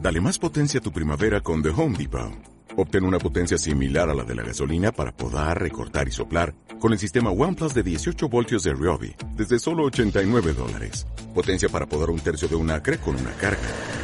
Dale 0.00 0.20
más 0.20 0.40
potencia 0.40 0.80
a 0.80 0.82
tu 0.82 0.90
primavera 0.90 1.40
con 1.40 1.62
The 1.62 1.68
Home 1.68 1.96
Depot. 1.96 2.32
Obtén 2.76 3.04
una 3.04 3.18
potencia 3.18 3.56
similar 3.56 4.10
a 4.10 4.14
la 4.14 4.24
de 4.24 4.34
la 4.34 4.42
gasolina 4.42 4.90
para 4.90 5.12
podar, 5.12 5.60
recortar 5.60 6.08
y 6.08 6.10
soplar 6.10 6.52
con 6.80 6.92
el 6.92 6.98
sistema 6.98 7.30
OnePlus 7.30 7.74
de 7.74 7.84
18 7.84 8.28
voltios 8.28 8.64
de 8.64 8.72
Ryobi 8.74 9.14
desde 9.36 9.60
solo 9.60 9.84
89 9.84 10.52
dólares. 10.52 11.06
Potencia 11.32 11.68
para 11.68 11.86
podar 11.86 12.10
un 12.10 12.18
tercio 12.18 12.48
de 12.48 12.56
un 12.56 12.68
acre 12.72 12.98
con 12.98 13.14
una 13.14 13.30
carga. 13.34 14.03